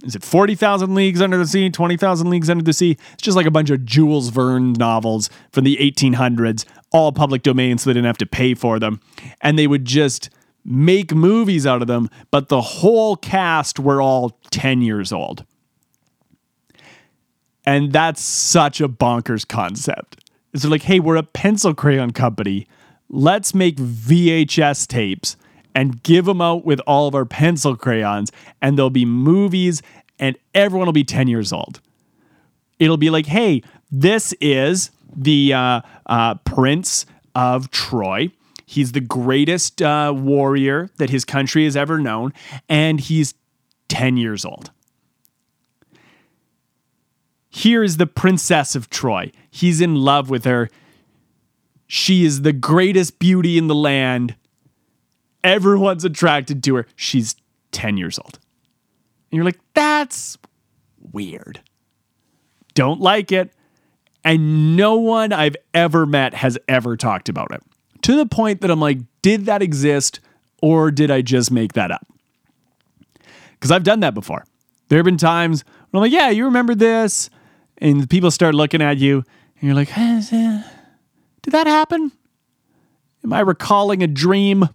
is 0.06 0.14
it 0.14 0.22
40,000 0.22 0.94
Leagues 0.94 1.20
Under 1.20 1.36
the 1.36 1.46
Sea, 1.46 1.68
20,000 1.68 2.30
Leagues 2.30 2.48
Under 2.48 2.62
the 2.62 2.72
Sea? 2.72 2.96
It's 3.14 3.22
just 3.22 3.36
like 3.36 3.46
a 3.46 3.50
bunch 3.50 3.70
of 3.70 3.84
Jules 3.84 4.28
Verne 4.28 4.72
novels 4.74 5.28
from 5.50 5.64
the 5.64 5.76
1800s, 5.78 6.64
all 6.92 7.10
public 7.10 7.42
domain, 7.42 7.76
so 7.76 7.90
they 7.90 7.94
didn't 7.94 8.06
have 8.06 8.18
to 8.18 8.26
pay 8.26 8.54
for 8.54 8.78
them. 8.78 9.00
And 9.40 9.58
they 9.58 9.66
would 9.66 9.84
just 9.84 10.30
make 10.64 11.12
movies 11.12 11.66
out 11.66 11.82
of 11.82 11.88
them, 11.88 12.08
but 12.30 12.48
the 12.48 12.60
whole 12.60 13.16
cast 13.16 13.80
were 13.80 14.00
all 14.00 14.38
10 14.50 14.80
years 14.80 15.12
old. 15.12 15.44
And 17.66 17.92
that's 17.92 18.22
such 18.22 18.80
a 18.80 18.88
bonkers 18.88 19.46
concept. 19.46 20.30
It's 20.54 20.64
like, 20.64 20.82
hey, 20.82 21.00
we're 21.00 21.16
a 21.16 21.22
pencil 21.22 21.74
crayon 21.74 22.12
company. 22.12 22.66
Let's 23.08 23.54
make 23.54 23.76
VHS 23.76 24.86
tapes 24.86 25.36
and 25.74 26.02
give 26.02 26.24
them 26.24 26.40
out 26.40 26.64
with 26.64 26.80
all 26.86 27.06
of 27.06 27.14
our 27.14 27.26
pencil 27.26 27.76
crayons, 27.76 28.32
and 28.62 28.78
there'll 28.78 28.88
be 28.88 29.04
movies, 29.04 29.82
and 30.18 30.38
everyone 30.54 30.86
will 30.86 30.94
be 30.94 31.04
10 31.04 31.28
years 31.28 31.52
old. 31.52 31.80
It'll 32.78 32.96
be 32.96 33.10
like, 33.10 33.26
hey, 33.26 33.62
this 33.90 34.32
is 34.40 34.90
the 35.14 35.52
uh, 35.52 35.80
uh, 36.06 36.36
Prince 36.36 37.04
of 37.34 37.70
Troy. 37.70 38.30
He's 38.64 38.92
the 38.92 39.00
greatest 39.00 39.82
uh, 39.82 40.14
warrior 40.16 40.90
that 40.96 41.10
his 41.10 41.26
country 41.26 41.64
has 41.64 41.76
ever 41.76 41.98
known, 41.98 42.32
and 42.68 42.98
he's 42.98 43.34
10 43.88 44.16
years 44.16 44.44
old. 44.46 44.70
Here 47.56 47.82
is 47.82 47.96
the 47.96 48.06
Princess 48.06 48.74
of 48.74 48.90
Troy. 48.90 49.32
He's 49.50 49.80
in 49.80 49.94
love 49.94 50.28
with 50.28 50.44
her. 50.44 50.68
She 51.86 52.22
is 52.22 52.42
the 52.42 52.52
greatest 52.52 53.18
beauty 53.18 53.56
in 53.56 53.66
the 53.66 53.74
land. 53.74 54.36
Everyone's 55.42 56.04
attracted 56.04 56.62
to 56.64 56.74
her. 56.74 56.86
She's 56.96 57.34
10 57.72 57.96
years 57.96 58.18
old. 58.18 58.38
And 59.30 59.38
you're 59.38 59.44
like, 59.46 59.58
that's 59.72 60.36
weird. 61.12 61.62
Don't 62.74 63.00
like 63.00 63.32
it. 63.32 63.54
And 64.22 64.76
no 64.76 64.96
one 64.96 65.32
I've 65.32 65.56
ever 65.72 66.04
met 66.04 66.34
has 66.34 66.58
ever 66.68 66.94
talked 66.94 67.30
about 67.30 67.54
it. 67.54 67.62
To 68.02 68.16
the 68.16 68.26
point 68.26 68.60
that 68.60 68.70
I'm 68.70 68.80
like, 68.80 68.98
did 69.22 69.46
that 69.46 69.62
exist 69.62 70.20
or 70.60 70.90
did 70.90 71.10
I 71.10 71.22
just 71.22 71.50
make 71.50 71.72
that 71.72 71.90
up? 71.90 72.06
Because 73.52 73.70
I've 73.70 73.82
done 73.82 74.00
that 74.00 74.12
before. 74.12 74.44
There 74.88 74.98
have 74.98 75.06
been 75.06 75.16
times 75.16 75.64
when 75.88 76.00
I'm 76.00 76.10
like, 76.10 76.12
yeah, 76.12 76.28
you 76.28 76.44
remember 76.44 76.74
this? 76.74 77.30
And 77.78 78.08
people 78.08 78.30
start 78.30 78.54
looking 78.54 78.82
at 78.82 78.98
you 78.98 79.24
and 79.60 79.62
you're 79.62 79.74
like, 79.74 79.94
did 79.94 81.52
that 81.52 81.66
happen? 81.66 82.12
Am 83.24 83.32
I 83.32 83.40
recalling 83.40 84.02
a 84.02 84.06
dream? 84.06 84.68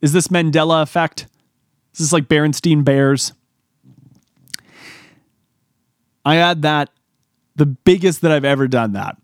Is 0.00 0.12
this 0.12 0.28
Mandela 0.28 0.82
effect? 0.82 1.26
Is 1.92 1.98
this 1.98 2.12
like 2.12 2.28
Berenstein 2.28 2.84
Bears? 2.84 3.32
I 6.24 6.36
had 6.36 6.62
that. 6.62 6.90
The 7.56 7.66
biggest 7.66 8.20
that 8.20 8.30
I've 8.30 8.44
ever 8.44 8.68
done 8.68 8.92
that 8.92 9.16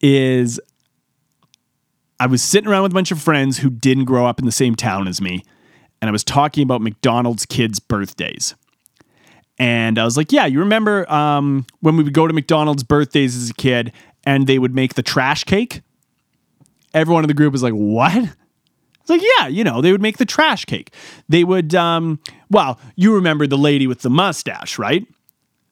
is 0.00 0.60
I 2.20 2.26
was 2.26 2.42
sitting 2.42 2.68
around 2.68 2.82
with 2.82 2.92
a 2.92 2.94
bunch 2.94 3.10
of 3.10 3.20
friends 3.22 3.58
who 3.58 3.70
didn't 3.70 4.04
grow 4.04 4.26
up 4.26 4.38
in 4.38 4.44
the 4.44 4.52
same 4.52 4.74
town 4.74 5.08
as 5.08 5.22
me, 5.22 5.42
and 6.02 6.08
I 6.10 6.12
was 6.12 6.22
talking 6.22 6.62
about 6.62 6.82
McDonald's 6.82 7.46
kids' 7.46 7.80
birthdays. 7.80 8.54
And 9.58 9.98
I 9.98 10.04
was 10.04 10.16
like, 10.16 10.32
Yeah, 10.32 10.46
you 10.46 10.58
remember 10.60 11.10
um, 11.10 11.66
when 11.80 11.96
we 11.96 12.02
would 12.02 12.14
go 12.14 12.26
to 12.26 12.32
McDonald's 12.34 12.82
birthdays 12.82 13.36
as 13.36 13.50
a 13.50 13.54
kid 13.54 13.92
and 14.24 14.46
they 14.46 14.58
would 14.58 14.74
make 14.74 14.94
the 14.94 15.02
trash 15.02 15.44
cake? 15.44 15.82
Everyone 16.92 17.24
in 17.24 17.28
the 17.28 17.34
group 17.34 17.52
was 17.52 17.62
like, 17.62 17.74
What? 17.74 18.34
It's 19.04 19.10
like, 19.10 19.22
yeah, 19.38 19.48
you 19.48 19.64
know, 19.64 19.82
they 19.82 19.92
would 19.92 20.00
make 20.00 20.16
the 20.16 20.24
trash 20.24 20.64
cake. 20.64 20.94
They 21.28 21.44
would, 21.44 21.74
um, 21.74 22.20
well, 22.50 22.80
you 22.96 23.14
remember 23.14 23.46
the 23.46 23.58
lady 23.58 23.86
with 23.86 24.00
the 24.00 24.08
mustache, 24.08 24.78
right? 24.78 25.06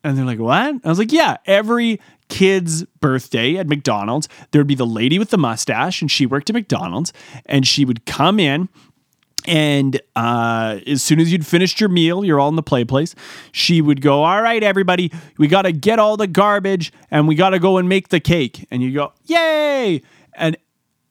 And 0.03 0.15
they're 0.15 0.25
like, 0.25 0.37
what? 0.37 0.75
I 0.83 0.87
was 0.87 0.99
like, 0.99 1.11
yeah, 1.11 1.37
every 1.47 1.99
kid's 2.29 2.83
birthday 3.01 3.57
at 3.57 3.67
McDonald's, 3.67 4.29
there'd 4.51 4.67
be 4.67 4.75
the 4.75 4.85
lady 4.85 5.17
with 5.17 5.31
the 5.31 5.39
mustache, 5.39 5.99
and 5.99 6.11
she 6.11 6.27
worked 6.27 6.51
at 6.51 6.53
McDonald's, 6.53 7.11
and 7.47 7.65
she 7.65 7.85
would 7.85 8.05
come 8.05 8.39
in. 8.39 8.69
And 9.45 9.99
uh, 10.15 10.79
as 10.87 11.03
soon 11.03 11.19
as 11.19 11.31
you'd 11.31 11.45
finished 11.45 11.79
your 11.79 11.89
meal, 11.89 12.23
you're 12.23 12.39
all 12.39 12.49
in 12.49 12.55
the 12.55 12.63
play 12.63 12.85
place, 12.85 13.13
she 13.51 13.81
would 13.81 14.01
go, 14.01 14.23
All 14.23 14.41
right, 14.41 14.63
everybody, 14.63 15.11
we 15.37 15.47
got 15.47 15.63
to 15.63 15.71
get 15.71 15.99
all 15.99 16.17
the 16.17 16.27
garbage 16.27 16.93
and 17.11 17.27
we 17.27 17.35
got 17.35 17.49
to 17.49 17.59
go 17.59 17.77
and 17.77 17.89
make 17.89 18.09
the 18.09 18.19
cake. 18.19 18.65
And 18.71 18.81
you 18.81 18.93
go, 18.93 19.13
Yay! 19.25 20.01
And 20.35 20.57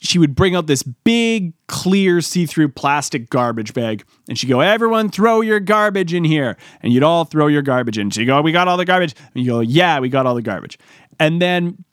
she 0.01 0.19
would 0.19 0.35
bring 0.35 0.57
out 0.57 0.67
this 0.67 0.83
big, 0.83 1.53
clear, 1.69 2.21
see 2.21 2.45
through 2.45 2.71
plastic 2.71 3.31
garbage 3.31 3.73
bag. 3.73 4.05
And 4.29 4.39
she'd 4.39 4.49
go, 4.49 4.61
Everyone 4.61 5.11
throw 5.11 5.43
your 5.43 5.61
garbage 5.61 6.15
in 6.15 6.25
here. 6.25 6.57
And 6.83 6.93
you'd 6.93 7.03
all 7.03 7.25
throw 7.25 7.47
your 7.47 7.63
garbage 7.63 7.99
in. 7.99 8.11
She'd 8.11 8.25
go, 8.25 8.41
We 8.41 8.53
got 8.53 8.67
all 8.67 8.77
the 8.77 8.85
garbage. 8.85 9.15
And 9.35 9.45
you 9.45 9.51
go, 9.51 9.61
Yeah, 9.61 10.01
we 10.01 10.09
got 10.09 10.27
all 10.27 10.35
the 10.35 10.43
garbage. 10.43 10.79
And 11.21 11.41
then 11.41 11.85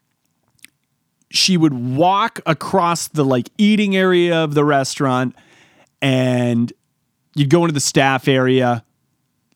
she 1.32 1.58
would 1.58 1.74
walk 1.74 2.40
across 2.46 3.08
the 3.10 3.24
like 3.24 3.50
eating 3.58 3.96
area 3.96 4.44
of 4.44 4.54
the 4.54 4.66
restaurant 4.66 5.36
and 6.02 6.72
you'd 7.36 7.50
go 7.50 7.62
into 7.62 7.74
the 7.74 7.80
staff 7.80 8.28
area, 8.28 8.84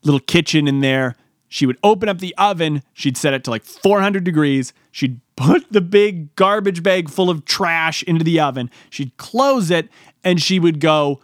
little 0.03 0.19
kitchen 0.19 0.67
in 0.67 0.81
there. 0.81 1.15
She 1.47 1.65
would 1.65 1.77
open 1.83 2.09
up 2.09 2.19
the 2.19 2.33
oven. 2.37 2.81
She'd 2.93 3.15
set 3.15 3.33
it 3.33 3.43
to 3.43 3.51
like 3.51 3.63
400 3.63 4.23
degrees. 4.23 4.73
She'd 4.91 5.19
put 5.35 5.71
the 5.71 5.81
big 5.81 6.35
garbage 6.35 6.81
bag 6.81 7.09
full 7.09 7.29
of 7.29 7.45
trash 7.45 8.03
into 8.03 8.23
the 8.23 8.39
oven. 8.39 8.71
She'd 8.89 9.15
close 9.17 9.69
it 9.69 9.89
and 10.23 10.41
she 10.41 10.59
would 10.59 10.79
go, 10.79 11.21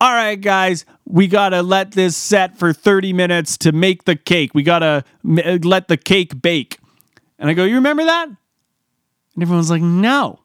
All 0.00 0.12
right, 0.12 0.40
guys, 0.40 0.84
we 1.04 1.26
got 1.26 1.48
to 1.50 1.62
let 1.62 1.92
this 1.92 2.16
set 2.16 2.56
for 2.58 2.72
30 2.72 3.12
minutes 3.12 3.56
to 3.58 3.72
make 3.72 4.04
the 4.04 4.16
cake. 4.16 4.54
We 4.54 4.62
got 4.62 4.80
to 4.80 5.04
let 5.24 5.88
the 5.88 5.96
cake 5.96 6.40
bake. 6.40 6.78
And 7.38 7.50
I 7.50 7.54
go, 7.54 7.64
You 7.64 7.76
remember 7.76 8.04
that? 8.04 8.28
And 8.28 9.42
everyone's 9.42 9.70
like, 9.70 9.82
No. 9.82 10.38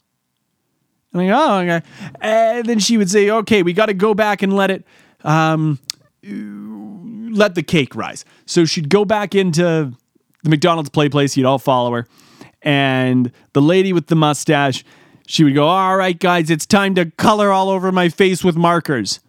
I'm 1.14 1.28
like, 1.28 1.30
Oh, 1.34 1.58
okay. 1.60 1.82
And 2.22 2.66
then 2.66 2.80
she 2.80 2.98
would 2.98 3.10
say, 3.10 3.30
Okay, 3.30 3.64
we 3.64 3.74
got 3.74 3.88
to 3.88 3.94
go 3.94 4.14
back 4.14 4.42
and 4.42 4.54
let 4.54 4.72
it. 4.72 4.86
Um, 5.24 5.80
let 6.24 7.56
the 7.56 7.64
cake 7.64 7.96
rise. 7.96 8.26
So 8.46 8.66
she'd 8.66 8.90
go 8.90 9.06
back 9.06 9.34
into 9.36 9.94
the 10.44 10.50
McDonald's 10.50 10.90
play 10.90 11.10
place. 11.10 11.38
You'd 11.38 11.46
all 11.46 11.60
follow 11.60 11.92
her 11.94 12.08
and 12.62 13.32
the 13.54 13.62
lady 13.62 13.94
with 13.94 14.08
the 14.08 14.16
mustache, 14.16 14.84
she 15.28 15.44
would 15.44 15.56
go, 15.56 15.66
All 15.68 15.98
right, 15.98 16.18
guys, 16.18 16.50
it's 16.50 16.66
time 16.66 16.96
to 16.96 17.06
color 17.12 17.52
all 17.52 17.70
over 17.70 17.92
my 17.92 18.10
face 18.10 18.44
with 18.44 18.56
markers. 18.56 19.20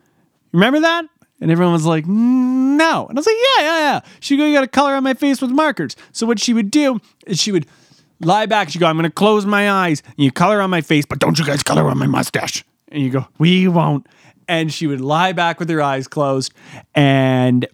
Remember 0.52 0.80
that? 0.80 1.06
And 1.40 1.50
everyone 1.50 1.72
was 1.72 1.86
like, 1.86 2.04
No. 2.06 3.06
And 3.08 3.18
I 3.18 3.20
was 3.20 3.26
like, 3.26 3.36
Yeah, 3.58 3.64
yeah, 3.64 3.78
yeah. 3.78 4.00
She'd 4.20 4.36
go, 4.36 4.44
You 4.44 4.54
got 4.54 4.62
to 4.62 4.68
color 4.68 4.94
on 4.94 5.02
my 5.02 5.14
face 5.14 5.40
with 5.40 5.50
markers. 5.50 5.96
So 6.12 6.26
what 6.26 6.38
she 6.38 6.52
would 6.52 6.70
do 6.70 7.00
is 7.26 7.40
she 7.40 7.52
would 7.52 7.66
lie 8.24 8.46
back. 8.46 8.70
She'd 8.70 8.78
go, 8.78 8.86
I'm 8.86 8.96
going 8.96 9.04
to 9.04 9.10
close 9.10 9.44
my 9.46 9.70
eyes. 9.70 10.02
And 10.06 10.18
you 10.18 10.32
color 10.32 10.60
on 10.60 10.70
my 10.70 10.80
face, 10.80 11.04
but 11.06 11.18
don't 11.18 11.38
you 11.38 11.44
guys 11.44 11.62
color 11.62 11.88
on 11.88 11.98
my 11.98 12.06
mustache. 12.06 12.64
And 12.88 13.02
you 13.02 13.10
go, 13.10 13.26
We 13.38 13.68
won't. 13.68 14.06
and 14.48 14.72
she 14.72 14.86
would 14.86 15.00
lie 15.00 15.32
back 15.32 15.58
with 15.60 15.68
her 15.70 15.80
eyes 15.80 16.08
closed 16.08 16.52
and 16.94 17.66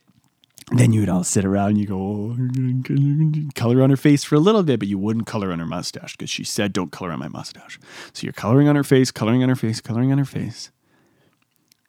then 0.72 0.92
you'd 0.92 1.08
all 1.08 1.24
sit 1.24 1.46
around 1.46 1.70
and 1.70 1.78
you 1.78 1.86
go 1.86 1.98
oh, 1.98 3.50
color 3.54 3.82
on 3.82 3.88
her 3.88 3.96
face 3.96 4.22
for 4.22 4.34
a 4.34 4.38
little 4.38 4.62
bit, 4.62 4.78
but 4.78 4.86
you 4.86 4.98
wouldn't 4.98 5.26
color 5.26 5.50
on 5.50 5.58
her 5.60 5.66
mustache 5.66 6.14
because 6.14 6.28
she 6.28 6.44
said, 6.44 6.74
Don't 6.74 6.92
color 6.92 7.10
on 7.10 7.18
my 7.18 7.28
mustache. 7.28 7.80
So 8.12 8.24
you're 8.24 8.34
coloring 8.34 8.68
on 8.68 8.76
her 8.76 8.84
face, 8.84 9.10
coloring 9.10 9.42
on 9.42 9.48
her 9.48 9.56
face, 9.56 9.80
coloring 9.80 10.12
on 10.12 10.18
her 10.18 10.26
face. 10.26 10.70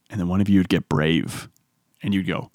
And 0.10 0.20
then 0.20 0.30
one 0.30 0.40
of 0.40 0.48
you 0.48 0.62
would 0.62 0.70
get 0.70 0.88
brave 0.88 1.50
and 2.02 2.14
you'd 2.14 2.26
go, 2.28 2.52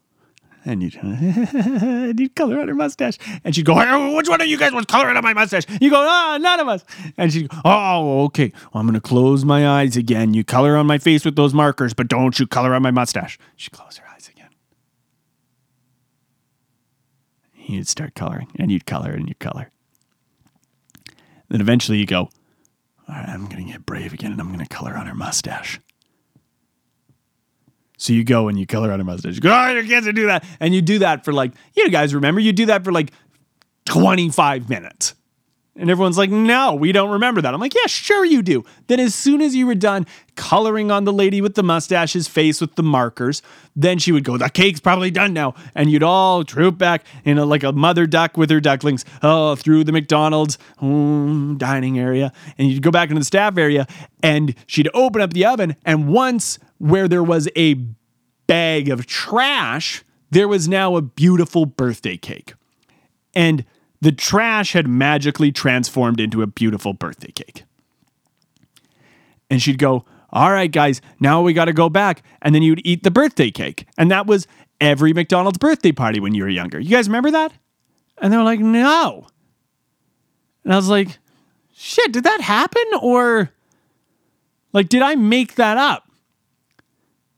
and 0.65 0.83
you'd, 0.83 0.95
you'd 2.19 2.35
color 2.35 2.61
on 2.61 2.69
her 2.69 2.75
mustache. 2.75 3.19
And 3.45 3.55
she'd 3.55 3.67
go, 3.67 3.75
Which 4.17 4.29
one 4.29 4.41
of 4.41 4.47
you 4.47 4.57
guys 4.57 4.73
was 4.73 4.87
coloring 4.87 5.17
on 5.17 5.23
my 5.23 5.35
mustache? 5.35 5.65
You 5.81 5.91
go, 5.91 5.97
Oh, 5.99 6.39
none 6.41 6.61
of 6.61 6.69
us. 6.69 6.85
And 7.17 7.33
she'd 7.33 7.49
go, 7.49 7.59
Oh, 7.65 8.25
okay. 8.25 8.53
Well, 8.73 8.81
I'm 8.81 8.87
going 8.87 8.95
to 8.95 9.01
close 9.01 9.45
my 9.45 9.69
eyes 9.69 9.97
again. 9.97 10.35
You 10.35 10.45
color 10.45 10.77
on 10.77 10.87
my 10.87 10.99
face 10.99 11.25
with 11.25 11.37
those 11.37 11.53
markers, 11.53 11.93
but 11.95 12.09
don't 12.09 12.39
you 12.39 12.47
color 12.47 12.75
on 12.75 12.83
my 12.83 12.91
mustache. 12.91 13.39
She'd 13.57 13.73
close 13.73 13.99
her 13.99 14.07
eyes 14.15 14.29
again. 14.29 14.51
You'd 17.57 17.89
start 17.89 18.15
coloring, 18.15 18.49
and 18.59 18.71
you'd 18.71 18.87
color, 18.87 19.11
and 19.11 19.29
you'd 19.29 19.39
color. 19.39 19.71
Then 21.49 21.61
eventually 21.61 21.99
you 21.99 22.07
go, 22.07 22.31
All 23.09 23.15
right, 23.15 23.29
I'm 23.29 23.47
going 23.47 23.67
to 23.67 23.73
get 23.73 23.87
brave 23.87 24.13
again, 24.13 24.33
and 24.33 24.41
I'm 24.41 24.49
going 24.49 24.65
to 24.65 24.67
color 24.75 24.97
on 24.97 25.07
her 25.07 25.15
mustache. 25.15 25.81
So 28.05 28.13
you 28.13 28.23
go 28.23 28.49
and 28.49 28.59
you 28.59 28.67
color 28.67 28.93
on 28.93 29.01
a 29.01 29.05
mustache. 29.05 29.37
You 29.37 29.41
go, 29.41 29.51
oh, 29.51 29.73
your 29.73 29.83
kids 29.83 30.05
to 30.05 30.13
do 30.13 30.27
that. 30.27 30.45
And 30.61 30.75
you 30.75 30.83
do 30.83 30.99
that 30.99 31.25
for 31.25 31.33
like, 31.33 31.53
you 31.75 31.89
guys 31.89 32.15
remember, 32.15 32.39
you 32.39 32.53
do 32.53 32.67
that 32.67 32.85
for 32.85 32.93
like 32.93 33.13
25 33.87 34.69
minutes. 34.69 35.15
And 35.75 35.89
everyone's 35.89 36.19
like, 36.19 36.29
no, 36.29 36.75
we 36.75 36.93
don't 36.93 37.13
remember 37.13 37.41
that. 37.41 37.55
I'm 37.55 37.61
like, 37.61 37.75
yeah, 37.75 37.87
sure 37.87 38.23
you 38.23 38.43
do. 38.43 38.63
Then 38.89 39.01
as 39.01 39.15
soon 39.15 39.41
as 39.41 39.57
you 39.57 39.67
were 39.67 39.75
done 39.75 40.07
coloring 40.37 40.91
on 40.91 41.05
the 41.05 41.15
lady 41.15 41.41
with 41.41 41.55
the 41.55 41.63
mustache's 41.63 42.29
face 42.29 42.61
with 42.61 42.75
the 42.75 42.83
markers, 42.83 43.41
then 43.75 43.99
she 43.99 44.13
would 44.13 44.23
go, 44.23 44.37
the 44.37 44.51
cake's 44.51 44.81
probably 44.81 45.11
done 45.11 45.33
now. 45.33 45.55
And 45.75 45.91
you'd 45.91 46.03
all 46.03 46.45
troop 46.45 46.77
back 46.77 47.07
in 47.25 47.39
a, 47.39 47.47
like 47.47 47.63
a 47.63 47.73
mother 47.73 48.07
duck 48.07 48.37
with 48.37 48.51
her 48.51 48.61
ducklings 48.61 49.07
oh, 49.23 49.57
through 49.57 49.85
the 49.85 49.93
McDonald's 49.93 50.59
mm, 50.79 51.57
dining 51.57 51.99
area. 51.99 52.35
And 52.59 52.71
you'd 52.71 52.83
go 52.83 52.91
back 52.91 53.09
into 53.09 53.21
the 53.21 53.25
staff 53.25 53.57
area 53.57 53.87
and 54.23 54.55
she'd 54.67 54.91
open 54.93 55.23
up 55.23 55.33
the 55.33 55.47
oven. 55.47 55.75
And 55.87 56.07
once 56.07 56.59
where 56.79 57.09
there 57.09 57.23
was 57.23 57.49
a 57.57 57.75
bag 58.47 58.89
of 58.89 59.07
trash, 59.07 60.05
there 60.31 60.49
was 60.49 60.69
now 60.69 60.97
a 60.97 61.03
beautiful 61.03 61.67
birthday 61.67 62.17
cake. 62.17 62.55
And 63.35 63.65
the 64.01 64.13
trash 64.13 64.73
had 64.73 64.87
magically 64.87 65.51
transformed 65.51 66.21
into 66.21 66.43
a 66.43 66.47
beautiful 66.47 66.93
birthday 66.93 67.31
cake. 67.33 67.65
And 69.51 69.63
she'd 69.63 69.79
go, 69.79 70.05
All 70.31 70.53
right, 70.53 70.71
guys, 70.71 71.01
now 71.21 71.43
we 71.43 71.53
got 71.53 71.67
to 71.67 71.73
go 71.73 71.89
back. 71.89 72.23
And 72.43 72.55
then 72.55 72.63
you'd 72.63 72.85
eat 72.85 73.03
the 73.03 73.11
birthday 73.11 73.51
cake. 73.51 73.87
And 73.97 74.11
that 74.11 74.27
was 74.27 74.47
every 74.81 75.13
McDonald's 75.13 75.59
birthday 75.59 75.93
party 75.93 76.21
when 76.21 76.35
you 76.35 76.43
were 76.43 76.49
younger. 76.49 76.79
You 76.79 76.91
guys 76.91 77.09
remember 77.09 77.31
that? 77.31 77.53
And 78.19 78.33
they 78.33 78.37
were 78.37 78.43
like, 78.43 78.61
No. 78.61 79.27
And 80.65 80.73
I 80.73 80.77
was 80.77 80.89
like, 80.89 81.19
Shit, 81.73 82.13
did 82.13 82.25
that 82.25 82.41
happen? 82.41 82.85
Or 83.01 83.51
like, 84.75 84.89
did 84.89 85.03
I 85.03 85.15
make 85.15 85.55
that 85.55 85.79
up? 85.79 86.11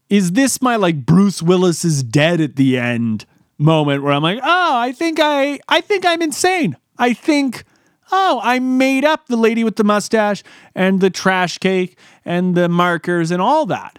Is 0.09 0.33
this 0.33 0.63
my 0.63 0.77
like 0.77 1.05
Bruce 1.05 1.43
Willis 1.43 1.85
is 1.85 2.03
dead 2.03 2.41
at 2.41 2.57
the 2.57 2.79
end? 2.79 3.27
moment 3.59 4.03
where 4.03 4.13
I'm 4.13 4.23
like, 4.23 4.41
oh, 4.43 4.77
I 4.77 4.93
think 4.93 5.19
I 5.21 5.61
I 5.69 5.81
think 5.81 6.05
I'm 6.05 6.23
insane. 6.23 6.77
I 6.99 7.13
think, 7.13 7.65
oh, 8.11 8.41
I 8.43 8.59
made 8.59 9.05
up 9.05 9.27
the 9.27 9.37
lady 9.37 9.65
with 9.65 9.77
the 9.77 9.85
mustache 9.85 10.43
and 10.75 11.01
the 11.01 11.11
trash 11.11 11.59
cake 11.59 11.99
and 12.25 12.55
the 12.55 12.69
markers 12.69 13.31
and 13.31 13.43
all 13.43 13.67
that. 13.67 13.99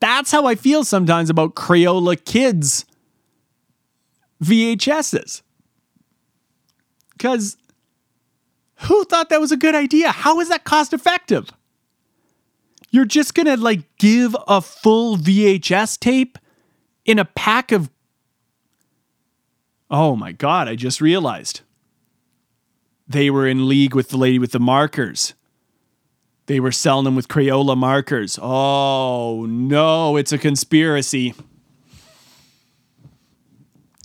That's 0.00 0.32
how 0.32 0.46
I 0.46 0.56
feel 0.56 0.84
sometimes 0.84 1.30
about 1.30 1.54
Crayola 1.54 2.22
Kids 2.24 2.84
VHSs. 4.42 5.42
Because 7.12 7.56
who 8.80 9.04
thought 9.04 9.28
that 9.28 9.40
was 9.40 9.52
a 9.52 9.56
good 9.56 9.76
idea? 9.76 10.10
How 10.10 10.40
is 10.40 10.48
that 10.48 10.64
cost 10.64 10.92
effective? 10.92 11.52
You're 12.92 13.06
just 13.06 13.34
gonna 13.34 13.56
like 13.56 13.80
give 13.96 14.36
a 14.46 14.60
full 14.60 15.16
VHS 15.16 15.98
tape 15.98 16.38
in 17.04 17.18
a 17.18 17.24
pack 17.24 17.72
of. 17.72 17.90
Oh 19.90 20.14
my 20.14 20.32
God, 20.32 20.68
I 20.68 20.76
just 20.76 21.00
realized. 21.00 21.62
They 23.08 23.30
were 23.30 23.46
in 23.46 23.68
league 23.68 23.94
with 23.94 24.10
the 24.10 24.18
lady 24.18 24.38
with 24.38 24.52
the 24.52 24.60
markers. 24.60 25.34
They 26.46 26.60
were 26.60 26.70
selling 26.70 27.04
them 27.04 27.16
with 27.16 27.28
Crayola 27.28 27.76
markers. 27.76 28.38
Oh 28.40 29.46
no, 29.48 30.16
it's 30.16 30.32
a 30.32 30.38
conspiracy. 30.38 31.34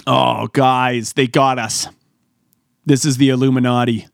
Oh, 0.09 0.47
guys, 0.47 1.13
they 1.13 1.27
got 1.27 1.59
us. 1.59 1.89
This 2.85 3.03
is 3.03 3.17
the 3.17 3.27
Illuminati. 3.27 4.07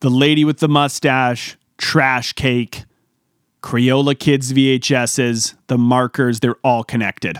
The 0.00 0.08
lady 0.08 0.46
with 0.46 0.60
the 0.60 0.68
mustache, 0.68 1.58
trash 1.76 2.32
cake, 2.32 2.84
Crayola 3.62 4.18
Kids 4.18 4.52
VHSs, 4.52 5.54
the 5.66 5.78
markers, 5.78 6.40
they're 6.40 6.56
all 6.64 6.82
connected. 6.84 7.38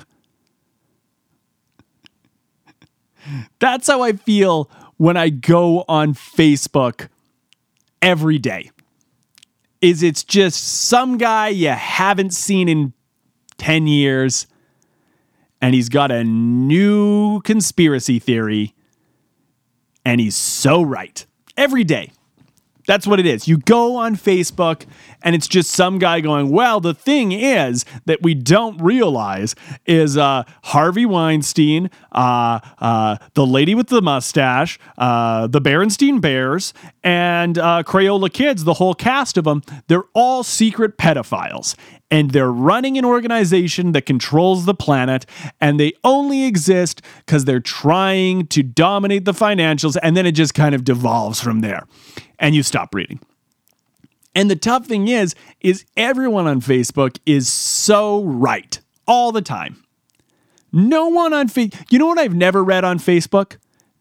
That's 3.59 3.87
how 3.87 4.03
I 4.03 4.13
feel 4.13 4.71
when 4.97 5.17
I 5.17 5.31
go 5.31 5.85
on 5.89 6.15
Facebook 6.15 7.09
every 8.03 8.39
day. 8.39 8.71
Is 9.81 10.03
it's 10.03 10.25
just 10.25 10.63
some 10.63 11.17
guy 11.17 11.49
you 11.49 11.69
haven't 11.71 12.35
seen 12.35 12.69
in 12.69 12.93
10 13.57 13.87
years 13.87 14.47
and 15.63 15.75
he's 15.75 15.89
got 15.89 16.11
a 16.11 16.25
new 16.25 17.41
conspiracy 17.43 18.19
theory 18.19 18.75
and 20.05 20.21
he's 20.21 20.37
so 20.37 20.83
right 20.83 21.25
every 21.57 21.85
day. 21.85 22.13
That's 22.87 23.07
what 23.07 23.21
it 23.21 23.27
is. 23.27 23.47
You 23.47 23.59
go 23.59 23.97
on 23.97 24.17
Facebook 24.17 24.87
and 25.23 25.35
it's 25.35 25.49
just 25.49 25.71
some 25.71 25.99
guy 25.99 26.21
going, 26.21 26.51
well, 26.51 26.81
the 26.81 26.95
thing 26.95 27.33
is 27.33 27.85
that 28.07 28.23
we 28.23 28.35
don't 28.35 28.81
realize 28.83 29.55
is 29.87 30.17
uh, 30.17 30.45
Harvey 30.65 31.07
Weinstein, 31.07 31.91
uh, 32.13 32.61
uh, 32.79 33.17
the 33.35 33.47
lady 33.47 33.75
with 33.75 33.89
the 33.89 34.03
mustache, 34.03 34.79
uh, 34.99 35.47
the 35.47 35.61
Berenstein 35.61 36.21
Bears, 36.21 36.73
and 37.03 37.59
uh, 37.59 37.83
Crayola 37.85 38.33
Kids, 38.33 38.65
the 38.65 38.75
whole 38.75 38.95
cast 38.95 39.37
of 39.37 39.45
them, 39.45 39.63
they're 39.89 40.05
all 40.15 40.43
secret 40.43 40.97
pedophiles 40.99 41.77
and 42.11 42.33
they're 42.33 42.51
running 42.51 42.99
an 42.99 43.05
organization 43.05 43.93
that 43.93 44.05
controls 44.05 44.65
the 44.65 44.75
planet 44.75 45.27
and 45.61 45.79
they 45.79 45.93
only 46.03 46.45
exist 46.45 47.03
because 47.25 47.45
they're 47.45 47.61
trying 47.61 48.47
to 48.49 48.63
dominate 48.63 49.25
the 49.25 49.33
financials 49.33 49.97
and 50.03 50.17
then 50.17 50.27
it 50.27 50.33
just 50.33 50.55
kind 50.55 50.75
of 50.75 50.85
devolves 50.85 51.41
from 51.41 51.61
there 51.61 51.87
and 52.41 52.55
you 52.55 52.63
stop 52.63 52.95
reading 52.95 53.21
and 54.35 54.51
the 54.51 54.57
tough 54.57 54.87
thing 54.87 55.07
is 55.07 55.35
is 55.61 55.85
everyone 55.97 56.47
on 56.47 56.61
facebook 56.61 57.19
is 57.25 57.49
so 57.51 58.25
right 58.25 58.81
all 59.07 59.31
the 59.31 59.43
time 59.43 59.85
no 60.73 61.07
one 61.07 61.33
on 61.33 61.49
facebook 61.49 61.91
you 61.91 61.99
know 61.99 62.07
what 62.07 62.19
i've 62.19 62.35
never 62.35 62.65
read 62.65 62.83
on 62.83 62.99
facebook 62.99 63.57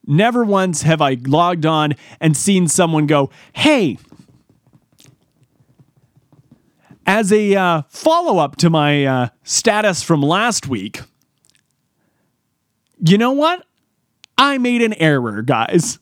never 0.08 0.44
once 0.44 0.82
have 0.82 1.02
i 1.02 1.18
logged 1.28 1.66
on 1.66 1.94
and 2.20 2.36
seen 2.36 2.68
someone 2.68 3.06
go 3.06 3.30
hey 3.54 3.98
as 7.10 7.34
a 7.34 7.56
uh, 7.56 7.82
follow 7.90 8.38
up 8.38 8.56
to 8.58 8.70
my 8.70 9.04
uh, 9.04 9.30
status 9.42 10.04
from 10.04 10.22
last 10.22 10.68
week, 10.68 11.02
you 13.04 13.18
know 13.18 13.32
what? 13.32 13.66
I 14.38 14.60
made 14.60 14.84
an 14.84 14.94
error, 14.94 15.42
guys. 15.42 15.98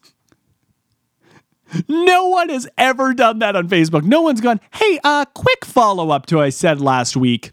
No 1.88 2.28
one 2.28 2.50
has 2.50 2.68
ever 2.78 3.14
done 3.14 3.40
that 3.40 3.56
on 3.56 3.68
Facebook. 3.68 4.04
No 4.04 4.22
one's 4.22 4.42
gone, 4.42 4.60
hey, 4.74 5.00
a 5.04 5.08
uh, 5.08 5.26
quick 5.26 5.66
follow 5.66 6.12
up 6.12 6.26
to 6.28 6.40
I 6.40 6.50
said 6.50 6.80
last 6.80 7.18
week. 7.18 7.52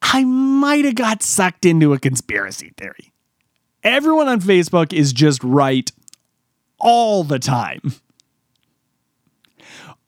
I 0.00 0.24
might 0.24 0.84
have 0.84 0.94
got 0.94 1.22
sucked 1.22 1.66
into 1.66 1.92
a 1.92 1.98
conspiracy 1.98 2.72
theory. 2.76 3.12
Everyone 3.82 4.28
on 4.28 4.40
Facebook 4.40 4.92
is 4.92 5.12
just 5.12 5.44
right 5.44 5.90
all 6.78 7.22
the 7.24 7.38
time 7.38 7.80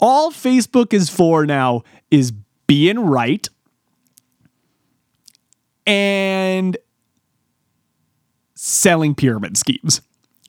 all 0.01 0.31
Facebook 0.31 0.93
is 0.93 1.11
for 1.11 1.47
now 1.47 1.83
is 2.11 2.33
being 2.67 3.01
right 3.01 3.49
and 5.87 6.77
selling 8.55 9.15
pyramid 9.15 9.57
schemes. 9.57 10.01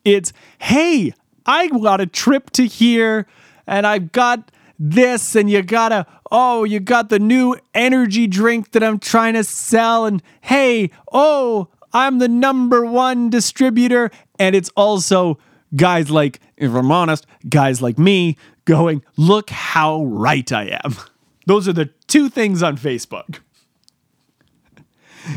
It's, 0.06 0.34
hey, 0.60 1.14
I 1.46 1.68
got 1.68 2.02
a 2.02 2.06
trip 2.06 2.50
to 2.52 2.66
here 2.66 3.28
and 3.68 3.86
I've 3.86 4.12
got 4.12 4.52
this, 4.80 5.36
and 5.36 5.50
you 5.50 5.62
gotta, 5.62 6.08
oh, 6.32 6.64
you 6.64 6.80
got 6.80 7.10
the 7.10 7.20
new 7.20 7.56
energy 7.74 8.28
drink 8.28 8.72
that 8.72 8.82
I'm 8.82 8.98
trying 8.98 9.34
to 9.34 9.44
sell, 9.44 10.06
and 10.06 10.24
hey, 10.42 10.90
oh, 11.12 11.68
I'm 11.94 12.20
the 12.20 12.28
number 12.28 12.86
one 12.86 13.30
distributor. 13.30 14.10
And 14.38 14.56
it's 14.56 14.70
also 14.76 15.38
guys 15.76 16.10
like, 16.10 16.40
if 16.58 16.74
I'm 16.74 16.92
honest, 16.92 17.26
guys 17.50 17.82
like 17.82 18.00
me 18.00 18.38
going, 18.66 19.04
look 19.18 19.50
how 19.50 20.04
right 20.06 20.50
I 20.52 20.80
am. 20.84 20.96
Those 21.46 21.68
are 21.68 21.74
the 21.74 21.88
two 22.08 22.30
things 22.30 22.62
on 22.64 22.78
Facebook. 22.78 23.40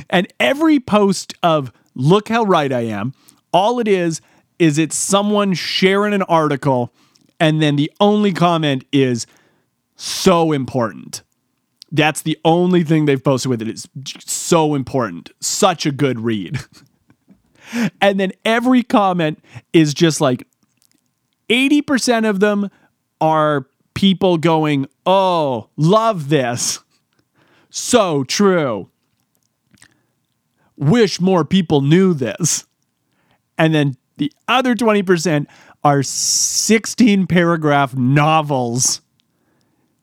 And 0.08 0.32
every 0.38 0.78
post 0.78 1.34
of 1.42 1.72
look 1.94 2.28
how 2.28 2.44
right 2.44 2.72
I 2.72 2.82
am, 2.82 3.14
all 3.52 3.78
it 3.80 3.88
is 3.88 4.20
is 4.62 4.78
it's 4.78 4.94
someone 4.94 5.54
sharing 5.54 6.14
an 6.14 6.22
article 6.22 6.92
and 7.40 7.60
then 7.60 7.74
the 7.74 7.90
only 7.98 8.32
comment 8.32 8.84
is 8.92 9.26
so 9.96 10.52
important. 10.52 11.22
That's 11.90 12.22
the 12.22 12.38
only 12.44 12.84
thing 12.84 13.06
they've 13.06 13.22
posted 13.22 13.50
with 13.50 13.60
it. 13.60 13.66
It's 13.66 13.88
so 14.24 14.76
important. 14.76 15.32
Such 15.40 15.84
a 15.84 15.90
good 15.90 16.20
read. 16.20 16.60
and 18.00 18.20
then 18.20 18.30
every 18.44 18.84
comment 18.84 19.42
is 19.72 19.94
just 19.94 20.20
like 20.20 20.46
80% 21.48 22.30
of 22.30 22.38
them 22.38 22.70
are 23.20 23.66
people 23.94 24.38
going, 24.38 24.86
Oh, 25.04 25.70
love 25.76 26.28
this. 26.28 26.78
So 27.74 28.22
true. 28.24 28.90
Wish 30.76 31.22
more 31.22 31.42
people 31.42 31.80
knew 31.80 32.12
this. 32.12 32.66
And 33.56 33.74
then 33.74 33.96
the 34.22 34.32
other 34.46 34.76
20% 34.76 35.46
are 35.82 36.04
16 36.04 37.26
paragraph 37.26 37.96
novels, 37.96 39.00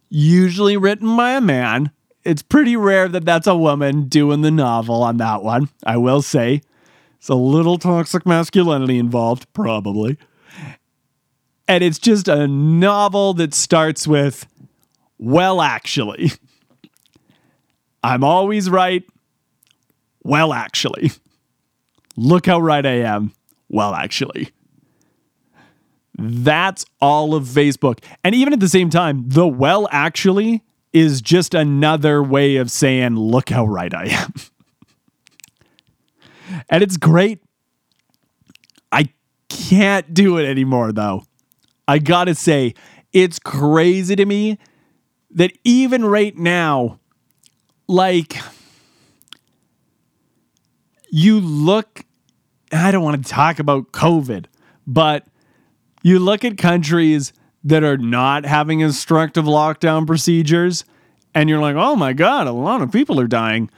usually 0.10 0.76
written 0.76 1.16
by 1.16 1.38
a 1.38 1.40
man. 1.40 1.92
It's 2.26 2.42
pretty 2.42 2.76
rare 2.76 3.08
that 3.08 3.24
that's 3.24 3.48
a 3.48 3.56
woman 3.56 4.10
doing 4.10 4.42
the 4.42 4.52
novel 4.52 5.04
on 5.04 5.16
that 5.18 5.42
one, 5.42 5.70
I 5.86 5.96
will 5.96 6.22
say. 6.22 6.62
It's 7.18 7.30
a 7.30 7.36
little 7.36 7.78
toxic 7.78 8.26
masculinity 8.26 9.00
involved, 9.00 9.48
probably. 9.54 10.18
And 11.66 11.82
it's 11.82 12.00
just 12.00 12.28
a 12.28 12.46
novel 12.46 13.34
that 13.36 13.54
starts 13.54 14.06
with, 14.06 14.48
well, 15.18 15.62
actually. 15.62 16.34
I'm 18.04 18.26
always 18.26 18.70
right. 18.70 19.04
Well, 20.24 20.52
actually. 20.52 21.12
Look 22.18 22.48
how 22.48 22.60
right 22.60 22.86
I 22.86 23.04
am. 23.04 23.32
Well, 23.70 23.94
actually. 23.94 24.50
That's 26.18 26.86
all 27.00 27.34
of 27.34 27.46
Facebook. 27.46 28.04
And 28.24 28.36
even 28.36 28.52
at 28.52 28.60
the 28.60 28.68
same 28.68 28.90
time, 28.90 29.24
the 29.30 29.48
well, 29.48 29.88
actually 29.92 30.64
is 30.92 31.22
just 31.22 31.54
another 31.54 32.22
way 32.22 32.58
of 32.58 32.72
saying, 32.72 33.16
look 33.16 33.50
how 33.50 33.66
right 33.66 33.94
I 33.94 34.06
am. 34.08 34.34
and 36.70 36.84
it's 36.84 36.98
great. 36.98 37.42
I 38.92 39.10
can't 39.48 40.14
do 40.14 40.38
it 40.38 40.46
anymore, 40.46 40.92
though. 40.92 41.24
I 41.88 42.00
gotta 42.00 42.36
say, 42.36 42.74
it's 43.14 43.40
crazy 43.40 44.16
to 44.16 44.26
me 44.26 44.58
that 45.32 45.52
even 45.64 46.06
right 46.06 46.36
now, 46.36 47.00
like, 47.88 48.38
you 51.12 51.40
look, 51.40 52.04
I 52.72 52.92
don't 52.92 53.04
want 53.04 53.24
to 53.24 53.30
talk 53.30 53.60
about 53.60 53.92
COVID, 53.92 54.46
but 54.86 55.26
you 56.04 56.20
look 56.20 56.46
at 56.46 56.58
countries 56.58 57.34
that 57.64 57.84
are 57.84 57.98
not 57.98 58.46
having 58.46 58.80
instructive 58.80 59.46
lockdown 59.46 60.08
procedures, 60.08 60.86
and 61.34 61.50
you're 61.50 61.60
like, 61.60 61.76
oh 61.76 61.96
my 61.96 62.14
God, 62.14 62.48
a 62.48 62.52
lot 62.52 62.82
of 62.82 62.92
people 62.92 63.20
are 63.20 63.28
dying. 63.28 63.70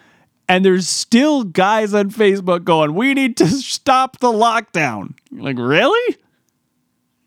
And 0.47 0.65
there's 0.65 0.88
still 0.88 1.43
guys 1.43 1.93
on 1.93 2.12
Facebook 2.12 2.63
going, 2.65 2.93
we 2.93 3.13
need 3.13 3.38
to 3.38 3.47
stop 3.47 4.19
the 4.19 4.32
lockdown. 4.32 5.15
You're 5.32 5.43
like, 5.43 5.58
really? 5.58 6.17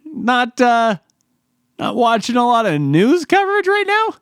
Not 0.05 0.61
uh 0.61 0.99
not 1.79 1.97
watching 1.97 2.37
a 2.37 2.47
lot 2.47 2.67
of 2.67 2.81
news 2.81 3.25
coverage 3.25 3.67
right 3.67 3.87
now? 3.87 4.15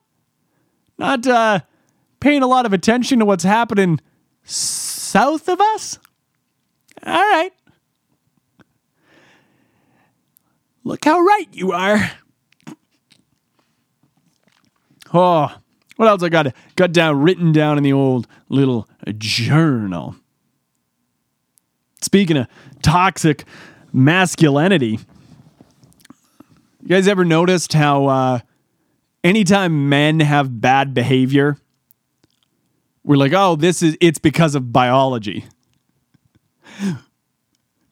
Not 0.99 1.27
uh 1.27 1.61
paying 2.21 2.43
a 2.43 2.47
lot 2.47 2.65
of 2.65 2.73
attention 2.73 3.19
to 3.19 3.25
what's 3.25 3.45
happening 3.45 4.01
south 4.45 5.49
of 5.49 5.61
us? 5.61 5.99
All 7.05 7.13
right. 7.13 7.53
Look 10.85 11.05
how 11.05 11.21
right 11.21 11.49
you 11.53 11.73
are. 11.73 12.11
Oh, 15.15 15.55
what 15.97 16.09
else 16.09 16.23
I 16.23 16.29
got 16.29 16.55
got 16.77 16.93
down 16.93 17.21
written 17.21 17.53
down 17.53 17.77
in 17.77 17.85
the 17.85 17.93
old 17.93 18.27
little 18.49 18.89
journal. 19.19 20.17
Speaking 22.01 22.37
of 22.37 22.47
toxic 22.83 23.45
masculinity, 23.93 24.99
you 26.81 26.89
guys 26.89 27.07
ever 27.07 27.25
noticed 27.25 27.75
how 27.75 28.07
uh, 28.07 28.39
anytime 29.23 29.89
men 29.89 30.21
have 30.21 30.61
bad 30.61 30.95
behavior, 30.95 31.57
we're 33.05 33.17
like, 33.17 33.33
oh, 33.33 33.57
this 33.57 33.83
is 33.83 33.97
it's 34.01 34.19
because 34.19 34.55
of 34.55 34.73
biology. 34.73 35.45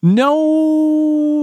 No 0.02 0.34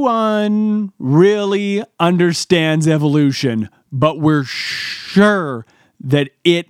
one 0.02 0.91
really 0.97 1.84
understands 2.00 2.88
evolution, 2.88 3.69
but 3.91 4.19
we're 4.19 4.45
sure 4.45 5.65
that 6.00 6.30
it 6.43 6.69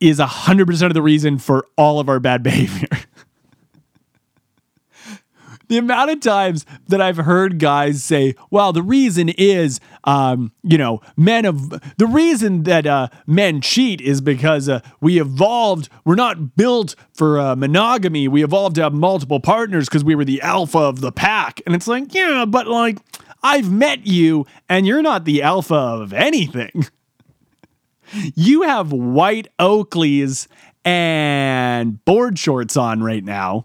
is 0.00 0.20
100% 0.20 0.86
of 0.86 0.94
the 0.94 1.02
reason 1.02 1.38
for 1.38 1.66
all 1.76 1.98
of 1.98 2.08
our 2.08 2.20
bad 2.20 2.42
behavior. 2.44 2.88
The 5.68 5.78
amount 5.78 6.10
of 6.10 6.20
times 6.20 6.66
that 6.88 7.00
I've 7.00 7.18
heard 7.18 7.58
guys 7.58 8.02
say, 8.02 8.34
well, 8.50 8.72
the 8.72 8.82
reason 8.82 9.28
is, 9.30 9.80
um, 10.04 10.52
you 10.62 10.78
know, 10.78 11.00
men 11.16 11.44
of 11.44 11.70
the 11.96 12.06
reason 12.06 12.64
that 12.64 12.86
uh, 12.86 13.08
men 13.26 13.60
cheat 13.60 14.00
is 14.00 14.20
because 14.20 14.68
uh, 14.68 14.80
we 15.00 15.20
evolved. 15.20 15.88
We're 16.04 16.14
not 16.14 16.56
built 16.56 16.94
for 17.12 17.38
uh, 17.38 17.56
monogamy. 17.56 18.28
We 18.28 18.42
evolved 18.42 18.76
to 18.76 18.82
have 18.82 18.94
multiple 18.94 19.40
partners 19.40 19.88
because 19.88 20.04
we 20.04 20.14
were 20.14 20.24
the 20.24 20.40
alpha 20.42 20.78
of 20.78 21.00
the 21.00 21.12
pack. 21.12 21.60
And 21.66 21.74
it's 21.74 21.86
like, 21.86 22.14
yeah, 22.14 22.44
but 22.46 22.66
like, 22.66 22.98
I've 23.42 23.70
met 23.70 24.06
you 24.06 24.46
and 24.68 24.86
you're 24.86 25.02
not 25.02 25.24
the 25.24 25.42
alpha 25.42 25.74
of 25.74 26.12
anything. 26.12 26.86
you 28.12 28.62
have 28.62 28.92
white 28.92 29.48
Oakleys 29.58 30.48
and 30.84 32.02
board 32.04 32.38
shorts 32.38 32.76
on 32.76 33.02
right 33.02 33.24
now 33.24 33.64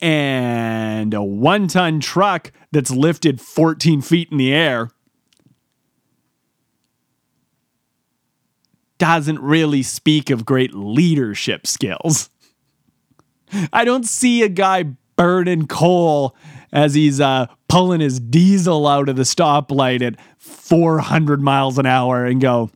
and 0.00 1.12
a 1.14 1.22
one 1.22 1.68
ton 1.68 2.00
truck 2.00 2.52
that's 2.72 2.90
lifted 2.90 3.40
14 3.40 4.00
feet 4.00 4.28
in 4.30 4.38
the 4.38 4.52
air 4.52 4.90
doesn't 8.98 9.40
really 9.40 9.82
speak 9.82 10.30
of 10.30 10.44
great 10.44 10.74
leadership 10.74 11.66
skills. 11.66 12.30
I 13.72 13.84
don't 13.84 14.06
see 14.06 14.42
a 14.42 14.48
guy 14.48 14.84
burning 15.16 15.66
coal 15.66 16.36
as 16.72 16.94
he's 16.94 17.20
uh, 17.20 17.46
pulling 17.68 18.00
his 18.00 18.20
diesel 18.20 18.86
out 18.86 19.08
of 19.08 19.16
the 19.16 19.22
stoplight 19.22 20.02
at 20.02 20.16
400 20.38 21.40
miles 21.40 21.78
an 21.78 21.86
hour 21.86 22.26
and 22.26 22.40
go, 22.40 22.70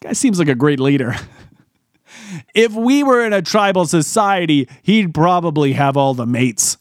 guy 0.00 0.12
seems 0.12 0.38
like 0.38 0.48
a 0.48 0.54
great 0.54 0.80
leader. 0.80 1.14
if 2.54 2.72
we 2.72 3.02
were 3.02 3.24
in 3.24 3.32
a 3.32 3.42
tribal 3.42 3.86
society, 3.86 4.68
he'd 4.82 5.14
probably 5.14 5.72
have 5.72 5.96
all 5.96 6.14
the 6.14 6.26
mates. 6.26 6.76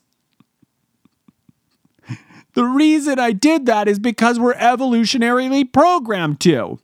The 2.53 2.65
reason 2.65 3.17
I 3.17 3.31
did 3.31 3.65
that 3.67 3.87
is 3.87 3.97
because 3.97 4.39
we're 4.39 4.55
evolutionarily 4.55 5.71
programmed 5.71 6.41
to. 6.41 6.79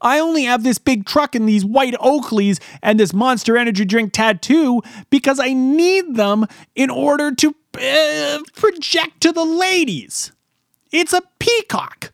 I 0.00 0.18
only 0.18 0.44
have 0.44 0.62
this 0.62 0.78
big 0.78 1.06
truck 1.06 1.34
and 1.34 1.48
these 1.48 1.64
white 1.64 1.94
Oakleys 1.94 2.60
and 2.82 3.00
this 3.00 3.14
monster 3.14 3.56
energy 3.56 3.84
drink 3.84 4.12
tattoo 4.12 4.82
because 5.08 5.40
I 5.40 5.54
need 5.54 6.16
them 6.16 6.46
in 6.74 6.90
order 6.90 7.34
to 7.34 7.54
uh, 7.80 8.40
project 8.54 9.22
to 9.22 9.32
the 9.32 9.44
ladies. 9.44 10.32
It's 10.92 11.12
a 11.12 11.22
peacock. 11.38 12.12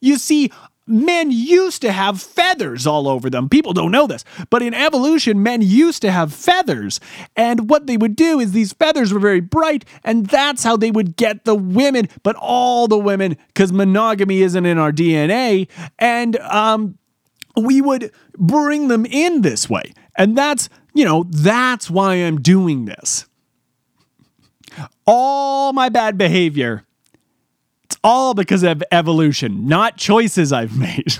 You 0.00 0.18
see, 0.18 0.50
men 0.86 1.30
used 1.30 1.82
to 1.82 1.92
have 1.92 2.20
feathers 2.20 2.86
all 2.86 3.08
over 3.08 3.30
them. 3.30 3.48
People 3.48 3.72
don't 3.72 3.90
know 3.90 4.06
this, 4.06 4.24
but 4.50 4.62
in 4.62 4.74
evolution, 4.74 5.42
men 5.42 5.62
used 5.62 6.02
to 6.02 6.10
have 6.10 6.32
feathers. 6.32 7.00
And 7.36 7.70
what 7.70 7.86
they 7.86 7.96
would 7.96 8.16
do 8.16 8.40
is 8.40 8.52
these 8.52 8.72
feathers 8.72 9.12
were 9.12 9.20
very 9.20 9.40
bright, 9.40 9.84
and 10.04 10.26
that's 10.26 10.64
how 10.64 10.76
they 10.76 10.90
would 10.90 11.16
get 11.16 11.44
the 11.44 11.54
women, 11.54 12.08
but 12.22 12.36
all 12.36 12.88
the 12.88 12.98
women, 12.98 13.36
because 13.48 13.72
monogamy 13.72 14.42
isn't 14.42 14.66
in 14.66 14.78
our 14.78 14.92
DNA. 14.92 15.68
And 15.98 16.36
um, 16.38 16.98
we 17.56 17.80
would 17.80 18.12
bring 18.36 18.88
them 18.88 19.06
in 19.06 19.42
this 19.42 19.68
way. 19.68 19.94
And 20.16 20.36
that's, 20.36 20.68
you 20.92 21.04
know, 21.04 21.24
that's 21.28 21.90
why 21.90 22.14
I'm 22.14 22.40
doing 22.40 22.84
this. 22.84 23.26
All 25.06 25.72
my 25.72 25.88
bad 25.88 26.18
behavior 26.18 26.84
all 28.04 28.34
because 28.34 28.62
of 28.62 28.82
evolution, 28.92 29.66
not 29.66 29.96
choices 29.96 30.52
I've 30.52 30.78
made. 30.78 31.18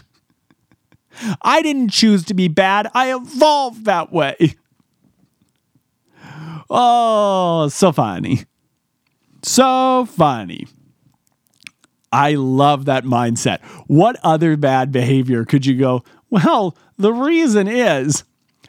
I 1.43 1.63
didn't 1.63 1.91
choose 1.91 2.25
to 2.27 2.35
be 2.35 2.49
bad, 2.49 2.89
I 2.95 3.15
evolved 3.15 3.87
that 3.87 4.13
way. 4.13 4.55
Oh, 6.71 7.69
so 7.69 7.93
funny. 7.93 8.45
So 9.43 10.07
funny. 10.07 10.67
I 12.11 12.35
love 12.35 12.85
that 12.85 13.05
mindset. 13.05 13.63
What 13.87 14.17
other 14.23 14.57
bad 14.57 14.93
behavior 14.93 15.45
could 15.45 15.67
you 15.67 15.77
go, 15.77 16.05
well, 16.31 16.77
the 16.97 17.13
reason 17.13 17.69
is 17.69 18.25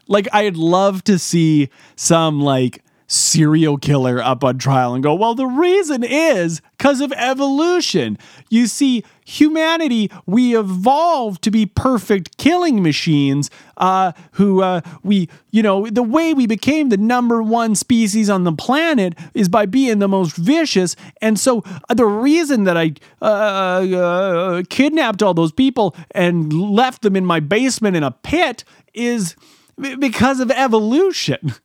like 0.08 0.28
I'd 0.34 0.58
love 0.58 1.04
to 1.06 1.17
see 1.17 1.69
some 1.95 2.41
like 2.41 2.84
serial 3.07 3.77
killer 3.77 4.21
up 4.21 4.43
on 4.43 4.57
trial 4.57 4.93
and 4.93 5.03
go, 5.03 5.13
well, 5.13 5.35
the 5.35 5.45
reason 5.45 6.03
is 6.03 6.61
because 6.77 7.01
of 7.01 7.11
evolution. 7.13 8.17
You 8.49 8.67
see, 8.67 9.03
humanity, 9.25 10.11
we 10.25 10.57
evolved 10.57 11.41
to 11.43 11.51
be 11.51 11.65
perfect 11.65 12.37
killing 12.37 12.81
machines 12.81 13.49
uh, 13.77 14.13
who 14.33 14.61
uh, 14.61 14.81
we, 15.03 15.29
you 15.51 15.61
know, 15.61 15.87
the 15.87 16.03
way 16.03 16.33
we 16.33 16.47
became 16.47 16.89
the 16.89 16.97
number 16.97 17.43
one 17.43 17.75
species 17.75 18.29
on 18.29 18.43
the 18.43 18.53
planet 18.53 19.15
is 19.33 19.49
by 19.49 19.65
being 19.65 19.99
the 19.99 20.07
most 20.07 20.35
vicious. 20.35 20.95
And 21.21 21.39
so 21.39 21.63
uh, 21.89 21.93
the 21.93 22.05
reason 22.05 22.63
that 22.63 22.77
I 22.77 22.93
uh, 23.21 23.25
uh, 23.25 24.63
kidnapped 24.69 25.21
all 25.21 25.33
those 25.33 25.51
people 25.51 25.95
and 26.11 26.51
left 26.53 27.01
them 27.01 27.15
in 27.15 27.25
my 27.25 27.39
basement 27.39 27.95
in 27.95 28.03
a 28.03 28.11
pit 28.11 28.63
is 28.93 29.35
because 29.77 30.39
of 30.39 30.51
evolution. 30.51 31.53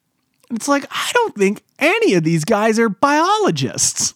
It's 0.51 0.69
like, 0.69 0.85
I 0.91 1.11
don't 1.15 1.35
think 1.37 1.63
any 1.79 2.15
of 2.15 2.25
these 2.25 2.45
guys 2.45 2.79
are 2.79 2.89
biologists. 2.89 4.15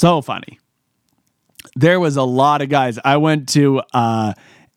so 0.00 0.22
funny. 0.22 0.58
There 1.76 2.00
was 2.00 2.16
a 2.16 2.22
lot 2.22 2.62
of 2.62 2.70
guys. 2.70 2.98
I 3.04 3.18
went 3.18 3.48
to 3.50 3.82
uh, 3.92 4.32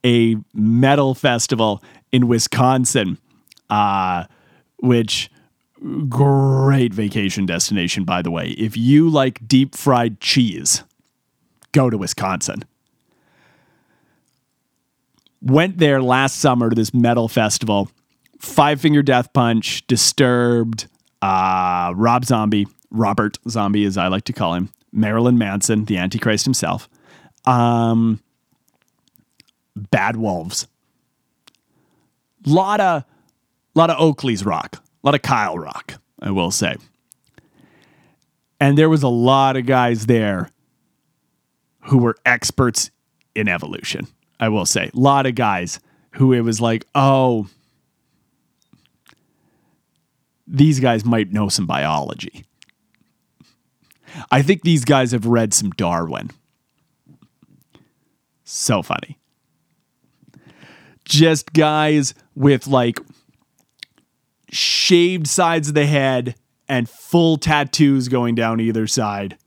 a 0.05 0.35
metal 0.53 1.15
festival 1.15 1.81
in 2.11 2.27
Wisconsin, 2.27 3.17
uh, 3.69 4.25
which 4.79 5.31
great 6.09 6.93
vacation 6.93 7.45
destination, 7.45 8.03
by 8.03 8.21
the 8.21 8.31
way. 8.31 8.49
If 8.49 8.75
you 8.75 9.09
like 9.09 9.47
deep 9.47 9.75
fried 9.75 10.19
cheese, 10.19 10.83
go 11.71 11.89
to 11.89 11.97
Wisconsin 11.97 12.63
went 15.43 15.77
there 15.77 16.01
last 16.01 16.39
summer 16.39 16.69
to 16.69 16.75
this 16.75 16.93
metal 16.93 17.27
festival. 17.27 17.91
Five 18.39 18.81
Finger 18.81 19.03
Death 19.03 19.31
Punch, 19.33 19.85
Disturbed, 19.87 20.87
uh, 21.21 21.93
Rob 21.95 22.25
Zombie, 22.25 22.67
Robert 22.91 23.37
Zombie, 23.47 23.85
as 23.85 23.97
I 23.97 24.07
like 24.07 24.25
to 24.25 24.33
call 24.33 24.53
him, 24.53 24.69
Marilyn 24.91 25.37
Manson, 25.37 25.85
the 25.85 25.97
Antichrist 25.97 26.45
himself, 26.45 26.89
um, 27.45 28.21
Bad 29.75 30.17
Wolves. 30.17 30.67
Lot 32.45 32.81
of, 32.81 33.03
lot 33.75 33.89
of 33.89 33.99
Oakley's 33.99 34.45
rock, 34.45 34.75
a 34.75 35.07
lot 35.07 35.15
of 35.15 35.21
Kyle 35.21 35.57
rock, 35.57 35.95
I 36.19 36.31
will 36.31 36.51
say. 36.51 36.75
And 38.59 38.77
there 38.77 38.89
was 38.89 39.03
a 39.03 39.09
lot 39.09 39.55
of 39.57 39.65
guys 39.65 40.05
there 40.05 40.49
who 41.85 41.97
were 41.97 42.15
experts 42.25 42.91
in 43.35 43.47
evolution. 43.47 44.07
I 44.39 44.49
will 44.49 44.65
say. 44.65 44.89
A 44.93 44.99
lot 44.99 45.25
of 45.25 45.35
guys 45.35 45.79
who 46.11 46.33
it 46.33 46.41
was 46.41 46.61
like, 46.61 46.85
oh, 46.95 47.47
these 50.47 50.79
guys 50.79 51.05
might 51.05 51.31
know 51.31 51.49
some 51.49 51.65
biology. 51.65 52.45
I 54.31 54.41
think 54.41 54.61
these 54.61 54.85
guys 54.85 55.11
have 55.11 55.25
read 55.25 55.53
some 55.53 55.71
Darwin. 55.71 56.29
So 58.43 58.83
funny. 58.83 59.17
Just 61.05 61.53
guys 61.53 62.13
with 62.35 62.67
like 62.67 62.99
shaved 64.51 65.27
sides 65.27 65.69
of 65.69 65.73
the 65.73 65.85
head 65.85 66.35
and 66.67 66.87
full 66.87 67.37
tattoos 67.37 68.07
going 68.07 68.35
down 68.35 68.59
either 68.59 68.87
side. 68.87 69.37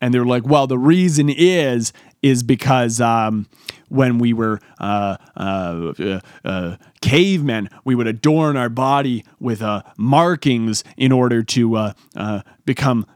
And 0.00 0.12
they're 0.12 0.26
like, 0.26 0.46
well, 0.46 0.66
the 0.66 0.78
reason 0.78 1.28
is 1.28 1.92
is 2.22 2.42
because 2.42 3.00
um, 3.00 3.48
when 3.88 4.18
we 4.18 4.32
were 4.32 4.60
uh, 4.78 5.16
uh, 5.36 5.92
uh, 5.98 6.20
uh, 6.44 6.76
cavemen, 7.00 7.68
we 7.84 7.94
would 7.94 8.06
adorn 8.06 8.56
our 8.56 8.68
body 8.68 9.24
with 9.40 9.62
uh, 9.62 9.82
markings 9.96 10.84
in 10.96 11.12
order 11.12 11.42
to 11.42 11.76
uh, 11.76 12.42
become 12.64 13.06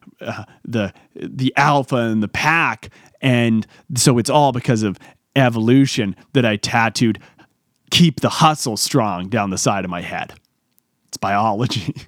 the 0.65 0.93
the 1.15 1.53
alpha 1.57 1.97
in 1.97 2.21
the 2.21 2.29
pack, 2.29 2.89
and 3.21 3.67
so 3.97 4.19
it's 4.19 4.31
all 4.31 4.53
because 4.53 4.83
of 4.83 4.99
evolution 5.35 6.15
that 6.33 6.45
I 6.45 6.57
tattooed 6.57 7.19
"Keep 7.91 8.21
the 8.21 8.29
hustle 8.29 8.77
strong" 8.77 9.29
down 9.29 9.51
the 9.51 9.59
side 9.59 9.85
of 9.85 9.91
my 9.91 10.01
head. 10.01 10.35
It's 11.09 11.17
biology. 11.17 11.95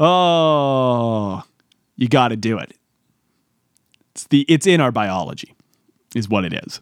oh, 0.00 1.42
you 1.96 2.08
got 2.08 2.28
to 2.28 2.36
do 2.36 2.58
it. 2.58 2.76
It's 4.14 4.26
the 4.28 4.44
it's 4.48 4.66
in 4.66 4.80
our 4.80 4.92
biology, 4.92 5.54
is 6.14 6.28
what 6.28 6.44
it 6.44 6.52
is. 6.52 6.80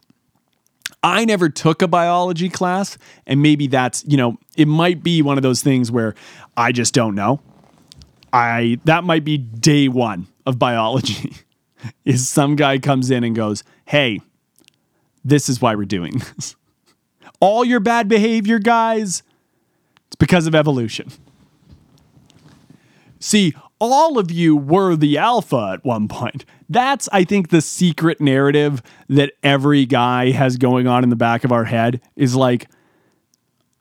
I 1.03 1.25
never 1.25 1.49
took 1.49 1.83
a 1.83 1.88
biology 1.88 2.49
class, 2.49 2.97
and 3.27 3.42
maybe 3.42 3.66
that's, 3.66 4.05
you 4.07 4.16
know, 4.16 4.38
it 4.57 4.68
might 4.68 5.03
be 5.03 5.23
one 5.23 5.37
of 5.37 5.42
those 5.42 5.62
things 5.62 5.90
where 5.90 6.14
I 6.57 6.71
just 6.71 6.95
don't 6.95 7.14
know. 7.14 7.40
I 8.33 8.79
that 8.85 9.05
might 9.05 9.25
be 9.25 9.38
day 9.38 9.88
one 9.88 10.29
of 10.47 10.59
biology. 10.59 11.33
is 12.05 12.29
some 12.29 12.57
guy 12.57 12.79
comes 12.79 13.11
in 13.11 13.25
and 13.25 13.35
goes, 13.35 13.64
Hey, 13.87 14.21
this 15.25 15.49
is 15.49 15.61
why 15.61 15.75
we're 15.75 15.85
doing 15.85 16.18
this. 16.37 16.57
All 17.40 17.64
your 17.64 17.81
bad 17.81 18.09
behavior, 18.09 18.59
guys, 18.59 19.23
it's 20.07 20.16
because 20.16 20.47
of 20.47 20.55
evolution. 20.55 21.11
See, 23.18 23.55
all 23.90 24.18
of 24.18 24.31
you 24.31 24.57
were 24.57 24.95
the 24.97 25.18
alpha 25.18 25.73
at 25.75 25.85
one 25.85 26.07
point. 26.09 26.45
That's, 26.68 27.09
I 27.12 27.25
think, 27.25 27.49
the 27.49 27.61
secret 27.61 28.21
narrative 28.21 28.83
that 29.09 29.33
every 29.42 29.87
guy 29.87 30.31
has 30.31 30.57
going 30.57 30.87
on 30.87 31.03
in 31.03 31.11
the 31.11 31.16
back 31.16 31.45
of 31.45 31.53
our 31.53 31.64
head 31.64 32.01
is 32.14 32.37
like, 32.37 32.68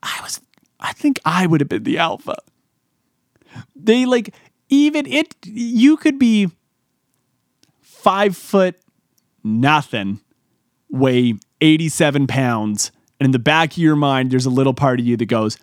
I 0.02 0.18
was, 0.22 0.40
I 0.80 0.92
think 0.92 1.20
I 1.24 1.46
would 1.46 1.60
have 1.60 1.68
been 1.68 1.84
the 1.84 1.98
alpha. 1.98 2.36
They 3.76 4.06
like, 4.06 4.34
even 4.68 5.06
it, 5.06 5.34
you 5.44 5.96
could 5.96 6.18
be 6.18 6.50
five 7.80 8.36
foot 8.36 8.76
nothing, 9.44 10.20
weigh 10.90 11.34
87 11.60 12.26
pounds. 12.26 12.90
And 13.20 13.26
in 13.26 13.30
the 13.30 13.38
back 13.38 13.72
of 13.72 13.78
your 13.78 13.96
mind, 13.96 14.30
there's 14.30 14.46
a 14.46 14.50
little 14.50 14.74
part 14.74 14.98
of 14.98 15.06
you 15.06 15.16
that 15.16 15.26
goes, 15.26 15.58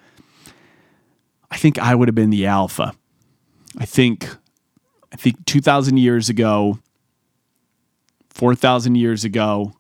I 1.51 1.57
think 1.57 1.79
I 1.79 1.95
would 1.95 2.07
have 2.07 2.15
been 2.15 2.29
the 2.29 2.45
alpha. 2.45 2.93
I 3.77 3.85
think 3.85 4.27
I 5.11 5.15
think 5.15 5.45
2000 5.45 5.97
years 5.97 6.29
ago 6.29 6.79
4000 8.29 8.95
years 8.95 9.23
ago 9.23 9.73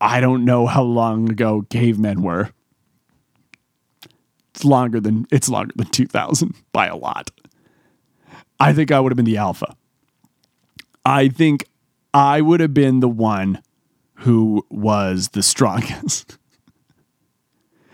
I 0.00 0.20
don't 0.20 0.44
know 0.44 0.66
how 0.66 0.82
long 0.82 1.30
ago 1.30 1.66
cavemen 1.68 2.22
were. 2.22 2.50
It's 4.54 4.64
longer 4.64 4.98
than 4.98 5.26
it's 5.30 5.48
longer 5.48 5.72
than 5.76 5.88
2000 5.88 6.54
by 6.72 6.86
a 6.86 6.96
lot. 6.96 7.30
I 8.58 8.72
think 8.72 8.90
I 8.90 9.00
would 9.00 9.12
have 9.12 9.16
been 9.16 9.24
the 9.24 9.36
alpha. 9.36 9.76
I 11.04 11.28
think 11.28 11.66
I 12.12 12.40
would 12.40 12.60
have 12.60 12.74
been 12.74 13.00
the 13.00 13.08
one 13.08 13.62
who 14.14 14.66
was 14.70 15.28
the 15.28 15.42
strongest. 15.42 16.38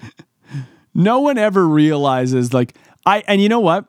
no 0.95 1.21
one 1.21 1.39
ever 1.39 1.67
realizes 1.67 2.53
like 2.53 2.77
I 3.07 3.23
and 3.29 3.41
you 3.41 3.49
know 3.49 3.61
what? 3.61 3.87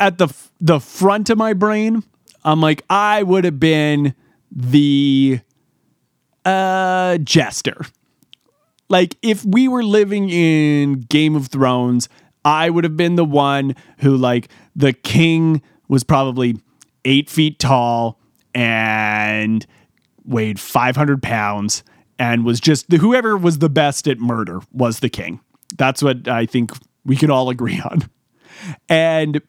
At 0.00 0.18
the 0.18 0.32
the 0.60 0.80
front 0.80 1.28
of 1.28 1.36
my 1.36 1.52
brain, 1.52 2.04
I'm 2.44 2.60
like 2.60 2.84
I 2.88 3.22
would 3.22 3.44
have 3.44 3.60
been 3.60 4.14
the 4.50 5.40
uh 6.44 7.18
jester. 7.18 7.84
Like 8.88 9.16
if 9.22 9.44
we 9.44 9.68
were 9.68 9.82
living 9.82 10.30
in 10.30 11.00
Game 11.08 11.34
of 11.34 11.48
Thrones, 11.48 12.08
I 12.44 12.70
would 12.70 12.84
have 12.84 12.96
been 12.96 13.16
the 13.16 13.24
one 13.24 13.74
who 13.98 14.16
like 14.16 14.48
the 14.76 14.92
king 14.92 15.62
was 15.88 16.04
probably 16.04 16.58
8 17.04 17.28
feet 17.28 17.58
tall 17.58 18.18
and 18.54 19.66
weighed 20.24 20.60
500 20.60 21.22
pounds 21.22 21.82
and 22.18 22.44
was 22.44 22.60
just 22.60 22.90
whoever 22.92 23.36
was 23.36 23.58
the 23.58 23.68
best 23.68 24.06
at 24.06 24.18
murder 24.18 24.60
was 24.72 25.00
the 25.00 25.08
king. 25.08 25.40
That's 25.76 26.02
what 26.02 26.28
I 26.28 26.46
think 26.46 26.72
we 27.04 27.16
could 27.16 27.30
all 27.30 27.50
agree 27.50 27.80
on. 27.80 28.02
And 28.88 29.40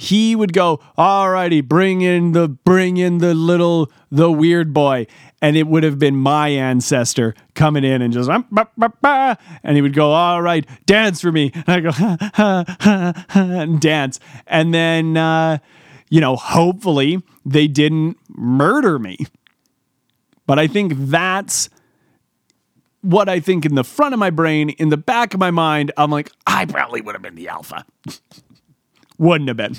he 0.00 0.34
would 0.34 0.54
go, 0.54 0.80
"All 0.96 1.28
righty, 1.28 1.60
bring 1.60 2.00
in 2.00 2.32
the 2.32 2.48
bring 2.48 2.96
in 2.96 3.18
the 3.18 3.34
little 3.34 3.92
the 4.10 4.32
weird 4.32 4.72
boy," 4.72 5.06
and 5.42 5.58
it 5.58 5.66
would 5.66 5.82
have 5.82 5.98
been 5.98 6.16
my 6.16 6.48
ancestor 6.48 7.34
coming 7.54 7.84
in 7.84 8.00
and 8.00 8.10
just 8.10 8.30
bah, 8.50 8.64
bah, 8.78 8.88
bah, 9.02 9.34
and 9.62 9.76
he 9.76 9.82
would 9.82 9.92
go, 9.92 10.12
"All 10.12 10.40
right, 10.40 10.66
dance 10.86 11.20
for 11.20 11.30
me," 11.30 11.52
and 11.54 11.68
I 11.68 11.80
go, 11.80 11.92
ha, 11.92 12.16
ha, 12.34 12.64
ha, 12.80 13.26
and 13.34 13.78
dance, 13.78 14.18
and 14.46 14.72
then 14.72 15.18
uh, 15.18 15.58
you 16.08 16.22
know, 16.22 16.34
hopefully 16.34 17.22
they 17.44 17.68
didn't 17.68 18.16
murder 18.28 18.98
me, 18.98 19.18
but 20.46 20.58
I 20.58 20.66
think 20.66 20.94
that's 20.96 21.68
what 23.02 23.28
I 23.28 23.40
think 23.40 23.64
in 23.64 23.74
the 23.74 23.84
front 23.84 24.14
of 24.14 24.20
my 24.20 24.30
brain, 24.30 24.70
in 24.70 24.88
the 24.90 24.96
back 24.96 25.34
of 25.34 25.40
my 25.40 25.50
mind, 25.50 25.92
I'm 25.96 26.10
like, 26.10 26.32
I 26.46 26.66
probably 26.66 27.00
would 27.00 27.14
have 27.14 27.22
been 27.22 27.34
the 27.34 27.48
alpha. 27.48 27.84
Wouldn't 29.18 29.48
have 29.48 29.56
been. 29.56 29.76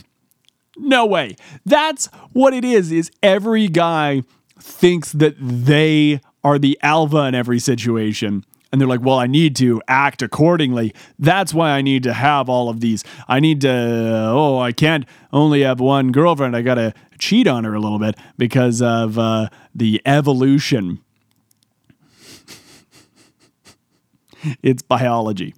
No 0.78 1.06
way. 1.06 1.36
That's 1.66 2.08
what 2.34 2.54
it 2.54 2.64
is, 2.64 2.92
is 2.92 3.12
every 3.22 3.68
guy 3.68 4.24
thinks 4.60 5.12
that 5.14 5.36
they 5.40 6.22
are 6.44 6.58
the 6.58 6.78
alpha 6.82 7.26
in 7.26 7.36
every 7.36 7.60
situation. 7.60 8.46
And 8.72 8.80
they're 8.80 8.88
like, 8.88 9.02
well, 9.02 9.20
I 9.20 9.28
need 9.28 9.56
to 9.58 9.82
act 9.88 10.22
accordingly. 10.22 10.94
That's 11.20 11.54
why 11.54 11.72
I 11.72 11.82
need 11.82 12.04
to 12.04 12.14
have 12.14 12.48
all 12.48 12.70
of 12.70 12.80
these. 12.80 13.04
I 13.28 13.42
need 13.42 13.62
to, 13.62 13.70
oh, 14.32 14.60
I 14.60 14.72
can't 14.72 15.06
only 15.34 15.62
have 15.62 15.82
one 15.82 16.12
girlfriend. 16.12 16.56
I 16.56 16.62
got 16.62 16.76
to 16.76 16.94
cheat 17.20 17.48
on 17.48 17.66
her 17.66 17.74
a 17.74 17.80
little 17.80 18.00
bit 18.00 18.16
because 18.38 18.82
of 18.82 19.20
uh, 19.20 19.50
the 19.76 20.02
evolution. 20.06 21.04
it's 24.64 24.82
biology. 24.82 25.54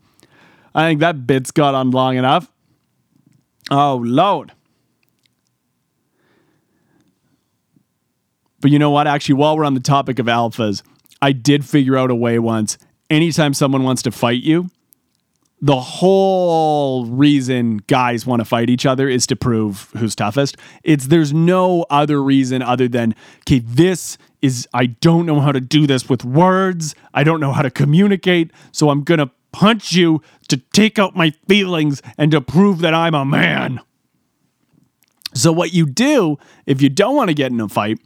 I 0.75 0.89
think 0.89 0.99
that 1.01 1.27
bit's 1.27 1.51
got 1.51 1.75
on 1.75 1.91
long 1.91 2.17
enough. 2.17 2.51
Oh, 3.69 3.97
Lord. 4.03 4.51
But 8.59 8.71
you 8.71 8.79
know 8.79 8.91
what? 8.91 9.07
Actually, 9.07 9.35
while 9.35 9.57
we're 9.57 9.65
on 9.65 9.73
the 9.73 9.79
topic 9.79 10.19
of 10.19 10.27
alphas, 10.27 10.83
I 11.21 11.31
did 11.31 11.65
figure 11.65 11.97
out 11.97 12.11
a 12.11 12.15
way 12.15 12.39
once. 12.39 12.77
Anytime 13.09 13.53
someone 13.53 13.83
wants 13.83 14.01
to 14.03 14.11
fight 14.11 14.41
you, 14.41 14.69
the 15.63 15.79
whole 15.79 17.05
reason 17.05 17.77
guys 17.87 18.25
want 18.25 18.41
to 18.41 18.45
fight 18.45 18.69
each 18.69 18.85
other 18.85 19.07
is 19.07 19.25
to 19.25 19.33
prove 19.33 19.89
who's 19.97 20.13
toughest. 20.13 20.57
It's 20.83 21.07
there's 21.07 21.31
no 21.31 21.85
other 21.89 22.21
reason 22.21 22.61
other 22.61 22.89
than 22.89 23.15
okay, 23.47 23.59
this 23.59 24.17
is 24.41 24.67
I 24.73 24.87
don't 24.87 25.25
know 25.25 25.39
how 25.39 25.53
to 25.53 25.61
do 25.61 25.87
this 25.87 26.09
with 26.09 26.25
words. 26.25 26.95
I 27.13 27.23
don't 27.23 27.39
know 27.39 27.53
how 27.53 27.61
to 27.61 27.71
communicate, 27.71 28.51
so 28.73 28.89
I'm 28.89 29.03
going 29.03 29.19
to 29.19 29.31
punch 29.53 29.93
you 29.93 30.21
to 30.49 30.57
take 30.57 30.99
out 30.99 31.15
my 31.15 31.31
feelings 31.47 32.01
and 32.17 32.29
to 32.31 32.41
prove 32.41 32.79
that 32.79 32.93
I'm 32.93 33.15
a 33.15 33.23
man. 33.23 33.79
So 35.33 35.53
what 35.53 35.73
you 35.73 35.85
do 35.85 36.39
if 36.65 36.81
you 36.81 36.89
don't 36.89 37.15
want 37.15 37.29
to 37.29 37.33
get 37.33 37.53
in 37.53 37.61
a 37.61 37.69
fight 37.69 37.99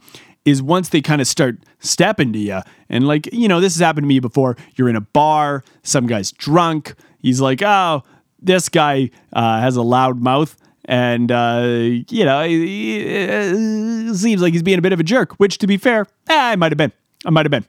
is 0.44 0.62
once 0.62 0.90
they 0.90 1.00
kind 1.00 1.20
of 1.20 1.26
start 1.26 1.58
stepping 1.80 2.32
to 2.32 2.38
you, 2.38 2.60
and 2.88 3.08
like, 3.08 3.28
you 3.32 3.48
know, 3.48 3.60
this 3.60 3.74
has 3.74 3.80
happened 3.80 4.04
to 4.04 4.08
me 4.08 4.20
before. 4.20 4.56
You're 4.76 4.88
in 4.88 4.96
a 4.96 5.00
bar, 5.00 5.64
some 5.82 6.06
guy's 6.06 6.30
drunk. 6.30 6.94
He's 7.20 7.40
like, 7.40 7.62
oh, 7.62 8.02
this 8.40 8.68
guy 8.68 9.10
uh, 9.32 9.60
has 9.60 9.76
a 9.76 9.82
loud 9.82 10.20
mouth. 10.22 10.56
And, 10.84 11.30
uh, 11.30 11.60
you 12.08 12.24
know, 12.24 12.44
it 12.48 14.14
seems 14.16 14.40
like 14.40 14.54
he's 14.54 14.62
being 14.62 14.78
a 14.78 14.82
bit 14.82 14.92
of 14.92 15.00
a 15.00 15.02
jerk, 15.02 15.34
which 15.34 15.58
to 15.58 15.66
be 15.66 15.76
fair, 15.76 16.06
eh, 16.28 16.34
I 16.52 16.56
might 16.56 16.72
have 16.72 16.78
been. 16.78 16.92
I 17.26 17.30
might 17.30 17.44
have 17.44 17.50
been. 17.50 17.66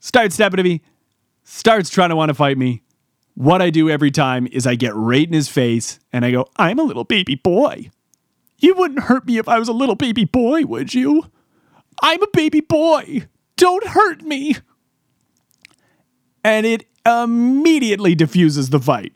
Starts 0.00 0.34
stepping 0.34 0.56
to 0.56 0.64
me, 0.64 0.80
starts 1.44 1.90
trying 1.90 2.08
to 2.08 2.16
want 2.16 2.30
to 2.30 2.34
fight 2.34 2.58
me. 2.58 2.82
What 3.34 3.62
I 3.62 3.70
do 3.70 3.88
every 3.88 4.10
time 4.10 4.48
is 4.50 4.66
I 4.66 4.74
get 4.74 4.94
right 4.96 5.26
in 5.26 5.32
his 5.32 5.48
face 5.48 6.00
and 6.12 6.24
I 6.24 6.32
go, 6.32 6.46
I'm 6.56 6.78
a 6.78 6.82
little 6.82 7.04
baby 7.04 7.36
boy. 7.36 7.90
You 8.58 8.74
wouldn't 8.74 9.04
hurt 9.04 9.26
me 9.26 9.38
if 9.38 9.48
I 9.48 9.58
was 9.58 9.68
a 9.68 9.72
little 9.72 9.94
baby 9.94 10.24
boy, 10.24 10.64
would 10.64 10.92
you? 10.94 11.30
I'm 12.02 12.22
a 12.22 12.28
baby 12.32 12.60
boy. 12.60 13.26
Don't 13.56 13.86
hurt 13.86 14.22
me. 14.22 14.56
And 16.44 16.66
it 16.66 16.86
immediately 17.06 18.14
diffuses 18.14 18.70
the 18.70 18.80
fight 18.80 19.14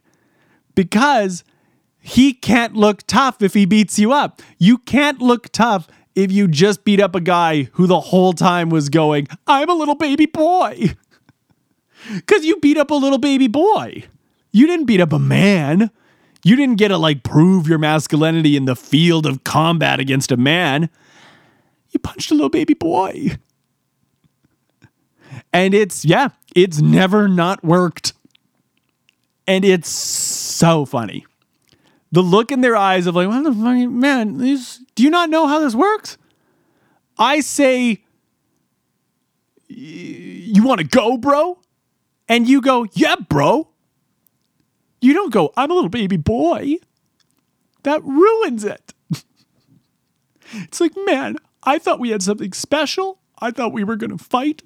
because 0.74 1.44
he 1.98 2.32
can't 2.32 2.74
look 2.74 3.04
tough 3.06 3.42
if 3.42 3.54
he 3.54 3.66
beats 3.66 3.98
you 3.98 4.12
up. 4.12 4.40
You 4.58 4.78
can't 4.78 5.20
look 5.20 5.48
tough 5.50 5.88
if 6.14 6.32
you 6.32 6.48
just 6.48 6.84
beat 6.84 7.00
up 7.00 7.14
a 7.14 7.20
guy 7.20 7.64
who 7.72 7.86
the 7.86 8.00
whole 8.00 8.32
time 8.32 8.70
was 8.70 8.88
going, 8.88 9.28
I'm 9.46 9.68
a 9.68 9.74
little 9.74 9.96
baby 9.96 10.26
boy. 10.26 10.94
Because 12.14 12.44
you 12.44 12.58
beat 12.60 12.76
up 12.76 12.92
a 12.92 12.94
little 12.94 13.18
baby 13.18 13.48
boy. 13.48 14.04
You 14.52 14.68
didn't 14.68 14.86
beat 14.86 15.00
up 15.00 15.12
a 15.12 15.18
man. 15.18 15.90
You 16.44 16.54
didn't 16.54 16.76
get 16.76 16.88
to 16.88 16.98
like 16.98 17.24
prove 17.24 17.66
your 17.66 17.78
masculinity 17.78 18.56
in 18.56 18.66
the 18.66 18.76
field 18.76 19.26
of 19.26 19.42
combat 19.42 19.98
against 19.98 20.30
a 20.30 20.36
man. 20.36 20.88
You 21.90 21.98
punched 21.98 22.30
a 22.30 22.34
little 22.34 22.50
baby 22.50 22.74
boy. 22.74 23.38
And 25.52 25.74
it's, 25.74 26.04
yeah, 26.04 26.28
it's 26.54 26.80
never 26.80 27.28
not 27.28 27.64
worked. 27.64 28.12
And 29.46 29.64
it's 29.64 29.88
so 29.88 30.84
funny. 30.84 31.26
The 32.12 32.22
look 32.22 32.50
in 32.50 32.60
their 32.60 32.76
eyes 32.76 33.06
of 33.06 33.14
like, 33.16 33.28
what 33.28 33.44
the 33.44 33.52
fuck, 33.52 33.90
man, 33.90 34.38
this, 34.38 34.80
do 34.94 35.02
you 35.02 35.10
not 35.10 35.30
know 35.30 35.46
how 35.46 35.60
this 35.60 35.74
works? 35.74 36.18
I 37.18 37.40
say, 37.40 38.02
you 39.68 40.62
want 40.64 40.80
to 40.80 40.86
go, 40.86 41.16
bro? 41.16 41.58
And 42.28 42.48
you 42.48 42.60
go, 42.60 42.86
yeah, 42.92 43.16
bro. 43.28 43.68
You 45.00 45.12
don't 45.14 45.32
go, 45.32 45.52
I'm 45.56 45.70
a 45.70 45.74
little 45.74 45.90
baby 45.90 46.16
boy. 46.16 46.76
That 47.82 48.02
ruins 48.02 48.64
it. 48.64 48.94
it's 50.52 50.80
like, 50.80 50.92
man, 51.04 51.36
I 51.62 51.78
thought 51.78 52.00
we 52.00 52.10
had 52.10 52.22
something 52.22 52.52
special. 52.52 53.20
I 53.38 53.50
thought 53.50 53.72
we 53.72 53.84
were 53.84 53.96
going 53.96 54.16
to 54.16 54.22
fight. 54.22 54.62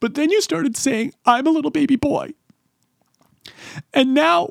But 0.00 0.14
then 0.14 0.30
you 0.30 0.40
started 0.40 0.76
saying, 0.76 1.12
I'm 1.24 1.46
a 1.46 1.50
little 1.50 1.70
baby 1.70 1.96
boy. 1.96 2.34
And 3.92 4.14
now 4.14 4.50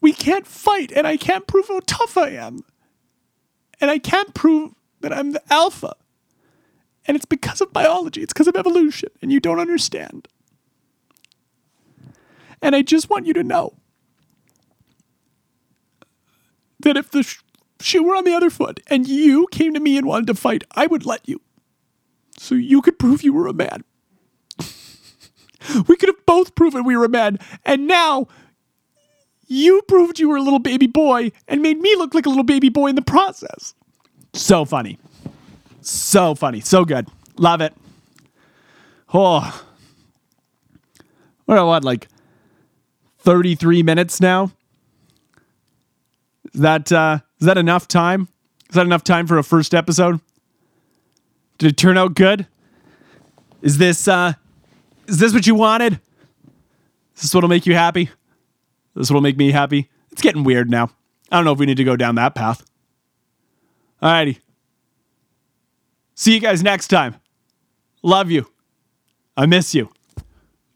we 0.00 0.12
can't 0.12 0.46
fight, 0.46 0.92
and 0.92 1.06
I 1.06 1.16
can't 1.16 1.46
prove 1.46 1.68
how 1.68 1.80
tough 1.86 2.16
I 2.16 2.30
am. 2.30 2.60
And 3.80 3.90
I 3.90 3.98
can't 3.98 4.34
prove 4.34 4.72
that 5.00 5.12
I'm 5.12 5.32
the 5.32 5.42
alpha. 5.52 5.94
And 7.06 7.16
it's 7.16 7.24
because 7.24 7.60
of 7.60 7.72
biology, 7.72 8.22
it's 8.22 8.32
because 8.32 8.48
of 8.48 8.56
evolution, 8.56 9.10
and 9.22 9.32
you 9.32 9.40
don't 9.40 9.60
understand. 9.60 10.28
And 12.60 12.74
I 12.74 12.82
just 12.82 13.08
want 13.08 13.26
you 13.26 13.32
to 13.34 13.44
know 13.44 13.74
that 16.80 16.96
if 16.96 17.10
the 17.10 17.22
sh- 17.22 17.42
shoe 17.80 18.02
were 18.02 18.16
on 18.16 18.24
the 18.24 18.34
other 18.34 18.50
foot 18.50 18.80
and 18.88 19.06
you 19.06 19.46
came 19.50 19.74
to 19.74 19.80
me 19.80 19.96
and 19.96 20.06
wanted 20.06 20.26
to 20.28 20.34
fight, 20.34 20.64
I 20.72 20.86
would 20.86 21.06
let 21.06 21.28
you. 21.28 21.40
So 22.38 22.54
you 22.54 22.82
could 22.82 22.98
prove 22.98 23.22
you 23.22 23.32
were 23.32 23.46
a 23.46 23.52
man. 23.52 23.84
We 25.88 25.96
could 25.96 26.08
have 26.08 26.26
both 26.26 26.54
proven 26.54 26.84
we 26.84 26.96
were 26.96 27.08
men. 27.08 27.38
And 27.64 27.86
now 27.86 28.28
you 29.46 29.82
proved 29.82 30.18
you 30.18 30.28
were 30.28 30.36
a 30.36 30.42
little 30.42 30.58
baby 30.58 30.86
boy 30.86 31.32
and 31.48 31.62
made 31.62 31.78
me 31.78 31.94
look 31.96 32.14
like 32.14 32.26
a 32.26 32.28
little 32.28 32.44
baby 32.44 32.68
boy 32.68 32.88
in 32.88 32.94
the 32.94 33.02
process. 33.02 33.74
So 34.32 34.64
funny. 34.64 34.98
So 35.80 36.34
funny. 36.34 36.60
So 36.60 36.84
good. 36.84 37.08
Love 37.38 37.60
it. 37.60 37.74
Oh. 39.14 39.64
What, 41.44 41.64
what, 41.64 41.84
like 41.84 42.08
33 43.18 43.82
minutes 43.82 44.20
now? 44.20 44.50
Is 46.52 46.60
that, 46.60 46.90
uh, 46.90 47.20
is 47.40 47.46
that 47.46 47.58
enough 47.58 47.86
time? 47.86 48.28
Is 48.68 48.74
that 48.74 48.86
enough 48.86 49.04
time 49.04 49.26
for 49.26 49.38
a 49.38 49.44
first 49.44 49.74
episode? 49.74 50.20
Did 51.58 51.72
it 51.72 51.76
turn 51.76 51.96
out 51.96 52.14
good? 52.14 52.46
Is 53.62 53.78
this, 53.78 54.08
uh, 54.08 54.34
is 55.08 55.18
this 55.18 55.32
what 55.32 55.46
you 55.46 55.54
wanted? 55.54 55.94
Is 57.16 57.22
this 57.22 57.34
what'll 57.34 57.48
make 57.48 57.66
you 57.66 57.74
happy? 57.74 58.10
This 58.94 59.10
what'll 59.10 59.22
make 59.22 59.36
me 59.36 59.50
happy? 59.50 59.88
It's 60.12 60.22
getting 60.22 60.44
weird 60.44 60.70
now. 60.70 60.90
I 61.30 61.36
don't 61.36 61.44
know 61.44 61.52
if 61.52 61.58
we 61.58 61.66
need 61.66 61.76
to 61.76 61.84
go 61.84 61.96
down 61.96 62.14
that 62.16 62.34
path. 62.34 62.64
Alrighty. 64.02 64.38
See 66.14 66.34
you 66.34 66.40
guys 66.40 66.62
next 66.62 66.88
time. 66.88 67.16
Love 68.02 68.30
you. 68.30 68.46
I 69.36 69.46
miss 69.46 69.74
you. 69.74 69.90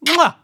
Mwah! 0.05 0.35